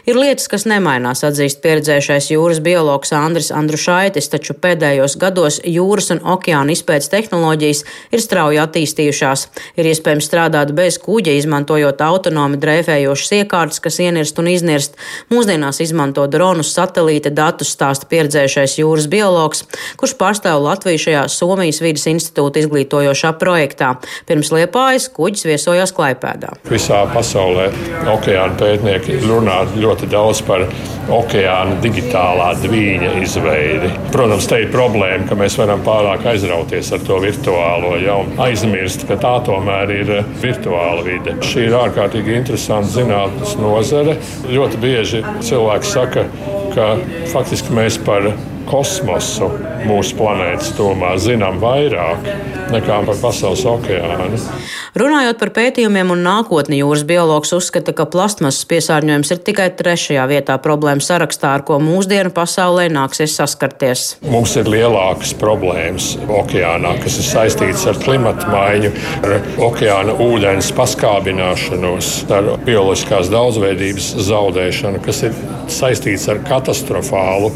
Ir 0.08 0.16
lietas, 0.16 0.46
kas 0.48 0.64
nemainās, 0.64 1.20
atzīst 1.28 1.60
pieredzējušais 1.60 2.30
jūras 2.32 2.62
biologs 2.64 3.12
Andris 3.12 3.50
Andrušaitis, 3.52 4.30
taču 4.32 4.56
pēdējos 4.56 5.18
gados 5.20 5.58
jūras 5.68 6.08
un 6.14 6.22
okeāna 6.32 6.72
izpētes 6.72 7.10
tehnoloģijas 7.12 7.82
ir 8.16 8.22
strauji 8.24 8.62
attīstījušās. 8.62 9.44
Ir 9.76 9.90
iespējams 9.90 10.30
strādāt 10.30 10.72
bez 10.72 10.96
kuģa, 11.04 11.36
izmantojot 11.42 12.00
autonomi 12.08 12.56
dreifējošas 12.62 13.34
iekārtas, 13.42 13.82
kas 13.84 14.00
ienirst 14.00 14.40
un 14.40 14.48
iznirst. 14.48 14.96
Mūsdienās 15.28 15.82
izmanto 15.84 16.24
dronus, 16.24 16.72
satelīta 16.72 17.28
datus, 17.28 17.76
stāsta 17.76 18.08
pieredzējušais 18.08 18.80
jūras 18.80 19.12
biologs, 19.12 19.66
kurš 20.00 20.16
pārstāv 20.24 20.64
Latviju 20.70 21.04
šajā 21.04 21.28
Somijas 21.36 21.84
vidas 21.84 22.08
institūta 22.16 22.64
izglītojošā 22.64 23.36
projektā. 23.42 23.92
Pirms 24.28 24.52
liepājas 24.54 25.10
kuģis 25.12 25.48
viesojās 25.50 25.94
Klaipēdā. 25.96 26.54
Visā 26.70 27.02
pasaulē 27.12 27.68
okeāna 28.14 28.56
pētnieki 28.60 29.20
runā 29.26 29.62
ļoti 29.76 30.08
daudz 30.12 30.42
par 30.46 30.66
okeāna 31.12 31.78
digitālā 31.82 32.52
dviņa 32.62 33.12
izveidi. 33.22 33.90
Protams, 34.14 34.46
te 34.50 34.60
ir 34.62 34.70
problēma, 34.74 35.26
ka 35.28 35.38
mēs 35.38 35.56
varam 35.58 35.82
pārāk 35.86 36.26
aizrauties 36.32 36.92
ar 36.94 37.02
to 37.06 37.18
virtuālo, 37.22 37.96
jau 38.02 38.20
aizmirst, 38.46 39.06
ka 39.08 39.18
tā 39.22 39.34
tomēr 39.46 39.94
ir 39.96 40.14
virtuāla 40.42 41.02
vide. 41.06 41.36
Šī 41.46 41.66
ir 41.68 41.78
ārkārtīgi 41.80 42.38
interesanta 42.38 42.92
zinātnes 42.94 43.56
nozare. 43.60 44.16
Ļoti 44.52 44.82
bieži 44.82 45.24
cilvēki 45.42 45.90
saka, 45.90 46.26
ka 46.76 46.94
faktiski 47.32 47.74
mēs 47.76 47.98
par 48.06 48.30
kosmosu 48.68 49.50
mūsu 49.86 50.16
planētas 50.18 50.72
tomā 50.78 51.14
zinām 51.20 51.60
vairāk 51.62 52.28
nekā 52.72 53.02
par 53.06 53.18
pasaules 53.20 53.64
okeānu. 53.68 54.38
Runājot 54.98 55.38
par 55.40 55.50
pētījumiem 55.56 56.12
un 56.14 56.22
nākotni, 56.24 56.80
jūras 56.82 57.04
biologs 57.08 57.52
uzskata, 57.56 57.94
ka 57.96 58.06
plastmasas 58.12 58.66
piesārņojums 58.68 59.32
ir 59.34 59.40
tikai 59.46 59.68
trešajā 59.76 60.24
vietā 60.30 60.58
problēmu 60.62 61.04
sarakstā, 61.04 61.54
ar 61.56 61.64
ko 61.68 61.78
mūsdienu 61.82 62.32
pasaulē 62.36 62.88
nāksies 62.92 63.36
saskarties. 63.40 64.04
Mums 64.28 64.54
ir 64.60 64.68
lielākas 64.72 65.34
problēmas 65.40 66.12
okeānā, 66.28 66.94
kas 67.02 67.18
ir 67.20 67.28
saistītas 67.28 67.86
ar 67.88 68.00
klimatu 68.04 68.48
maiņu, 68.52 68.92
ar 69.24 69.48
okeāna 69.68 70.16
ūdens 70.26 70.72
paskābināšanos, 70.76 72.12
ar 72.32 72.52
bioloģiskās 72.66 73.32
daudzveidības 73.32 74.12
zaudēšanu, 74.28 75.02
kas 75.04 75.24
ir 75.28 75.36
saistīts 75.72 76.28
ar 76.32 76.42
katastrofālu, 76.46 77.52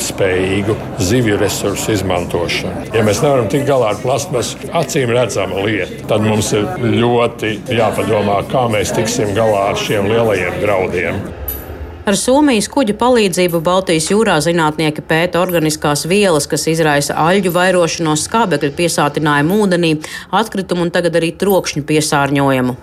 neilgtspējīgu 0.00 0.76
zivju 0.98 1.36
resursu 1.40 1.92
izmantošanu. 1.92 2.86
Ja 2.94 3.02
mēs 3.04 3.20
nevaram 3.22 3.48
tikt 3.52 3.66
galā 3.68 3.92
ar 3.92 4.00
plastmasu, 4.00 4.56
acīm 4.72 5.12
redzama 5.12 5.60
lieta, 5.64 6.06
tad 6.08 6.24
mums 6.24 6.52
ir 6.56 6.64
ļoti 6.80 7.60
jāpadomā, 7.68 8.40
kā 8.50 8.66
mēs 8.72 8.94
tiksim 8.96 9.34
galā 9.36 9.70
ar 9.70 9.76
šiem 9.80 10.08
lielajiem 10.08 10.60
draudiem. 10.62 11.20
Ar 12.10 12.16
Somijas 12.18 12.66
kuģa 12.66 12.96
palīdzību 12.98 13.60
Baltijas 13.62 14.08
jūrā 14.10 14.40
zinātnieki 14.42 15.04
pēta 15.06 15.38
organiskās 15.38 16.00
vielas, 16.10 16.48
kas 16.50 16.64
izraisa 16.66 17.14
aļģu 17.22 17.52
vairošanos, 17.54 18.24
skābekļa 18.26 18.70
piesātinājumu 18.74 19.58
ūdenī, 19.62 19.90
atkritumu 20.34 20.82
un 20.82 20.90
tagad 20.90 21.14
arī 21.20 21.28
trokšņu 21.38 21.84
piesārņojumu. 21.86 22.74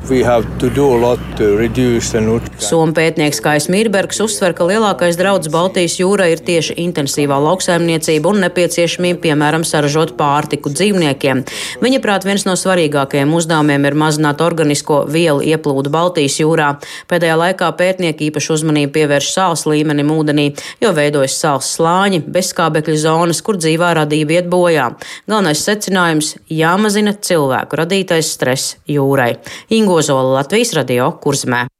Somu 2.64 2.96
pētnieks 2.96 3.44
Kais 3.44 3.68
Mīrbergs 3.74 4.22
uzsver, 4.24 4.56
ka 4.56 4.70
lielākais 4.70 5.20
draudz 5.20 5.52
Baltijas 5.52 5.98
jūrai 6.00 6.30
ir 6.38 6.46
tieši 6.48 6.78
intensīvā 6.86 7.42
lauksaimniecība 7.50 8.32
un 8.32 8.40
nepieciešamība, 8.46 9.20
piemēram, 9.28 9.68
saražot 9.68 10.16
pārtiku 10.16 10.72
dzīvniekiem. 10.72 11.44
Viņa 11.84 12.02
prāt, 12.06 12.30
viens 12.30 12.48
no 12.48 12.56
svarīgākajiem 12.56 13.36
uzdevumiem 13.42 13.92
ir 13.92 14.00
mazināt 14.06 14.40
organisko 14.48 15.04
vielu 15.12 15.44
ieplūdu 15.52 15.92
Baltijas 15.92 16.40
jūrā. 16.40 16.72
Pēdējā 17.12 17.38
laikā 17.44 17.74
pētnieki 17.84 18.32
īpaši 18.32 18.56
uzmanību 18.56 18.96
pievērš 18.96 19.17
pievērš 19.18 19.32
sāls 19.34 19.66
līmenim 19.68 20.12
ūdenī, 20.14 20.52
jo 20.82 20.92
veidojas 20.94 21.38
sāls 21.42 21.72
slāņi, 21.78 22.24
bezskābekļa 22.28 22.98
zonas, 23.02 23.42
kur 23.42 23.58
dzīvā 23.58 23.96
radība 23.98 24.38
iet 24.38 24.50
bojā. 24.50 24.92
Galvenais 25.28 25.64
secinājums- 25.66 26.38
jāmazina 26.62 27.14
cilvēku 27.14 27.78
radītais 27.78 28.30
stress 28.30 28.78
jūrai. 28.88 29.38
Ingozola 29.70 30.42
Latvijas 30.42 30.74
radio 30.74 31.12
kurzmē. 31.12 31.77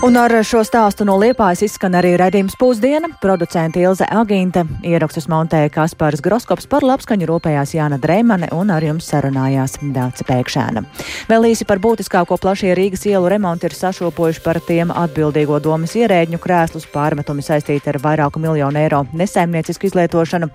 Un 0.00 0.16
ar 0.16 0.32
šo 0.48 0.62
stāstu 0.64 1.04
no 1.04 1.18
Liepājas 1.20 1.60
izskan 1.66 1.92
arī 1.98 2.14
redzījums 2.16 2.54
pusdiena. 2.56 3.10
Producente 3.20 3.82
Ilze 3.82 4.06
Agīnta 4.08 4.62
ierakstus 4.80 5.26
montēja 5.28 5.68
Kaspars 5.74 6.22
Groskops 6.24 6.64
par 6.72 6.86
labskaņu 6.88 7.28
rūpējās 7.28 7.74
Jāna 7.76 7.98
Dreimane 8.00 8.48
un 8.56 8.72
ar 8.72 8.80
jums 8.80 9.10
sarunājās 9.12 9.76
Dāca 9.92 10.24
Pēkšēna. 10.24 10.84
Vēl 11.28 11.50
īsi 11.50 11.68
par 11.68 11.82
būtiskāko 11.84 12.40
plašie 12.40 12.72
Rīgas 12.78 13.04
ielu 13.12 13.28
remonti 13.28 13.68
ir 13.68 13.76
sašopojuši 13.76 14.42
par 14.46 14.62
tiem 14.64 14.88
atbildīgo 14.88 15.60
domas 15.60 15.92
ierēģņu 16.00 16.40
krēslus 16.40 16.88
pārmetumi 16.96 17.44
saistīti 17.44 17.92
ar 17.92 18.00
vairāku 18.00 18.40
miljonu 18.40 18.80
eiro 18.80 19.04
nesaimniecisku 19.12 19.92
izlietošanu. 19.92 20.48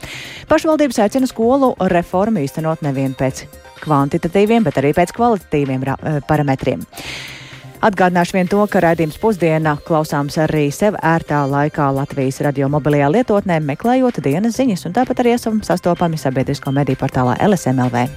Pašvaldības 0.50 1.04
aicina 1.06 1.30
skolu 1.30 1.76
reformu 1.94 2.42
īstenot 2.42 2.82
nevien 2.82 3.14
pēc 3.14 3.46
kvantitatīviem, 3.86 4.66
bet 4.66 4.82
arī 4.82 4.96
pēc 4.98 5.14
kvalitatīviem 5.14 5.86
parametriem. 6.26 6.82
Atgādināšu 7.86 8.34
vien 8.34 8.48
to, 8.50 8.64
ka 8.66 8.80
raidījums 8.82 9.20
pusdienā 9.22 9.76
klausāms 9.86 10.40
arī 10.42 10.64
sev 10.74 10.96
ērtā 11.06 11.44
laikā 11.46 11.92
Latvijas 11.94 12.42
radio 12.42 12.66
mobilajā 12.74 13.12
lietotnē, 13.14 13.60
meklējot 13.62 14.24
dienas 14.26 14.58
ziņas, 14.58 14.88
un 14.90 14.96
tāpat 14.98 15.22
arī 15.22 15.36
esam 15.38 15.62
sastopami 15.62 16.18
sabiedrisko 16.18 16.74
mediju 16.74 17.04
portālā 17.04 17.38
LSMLV. 17.46 18.08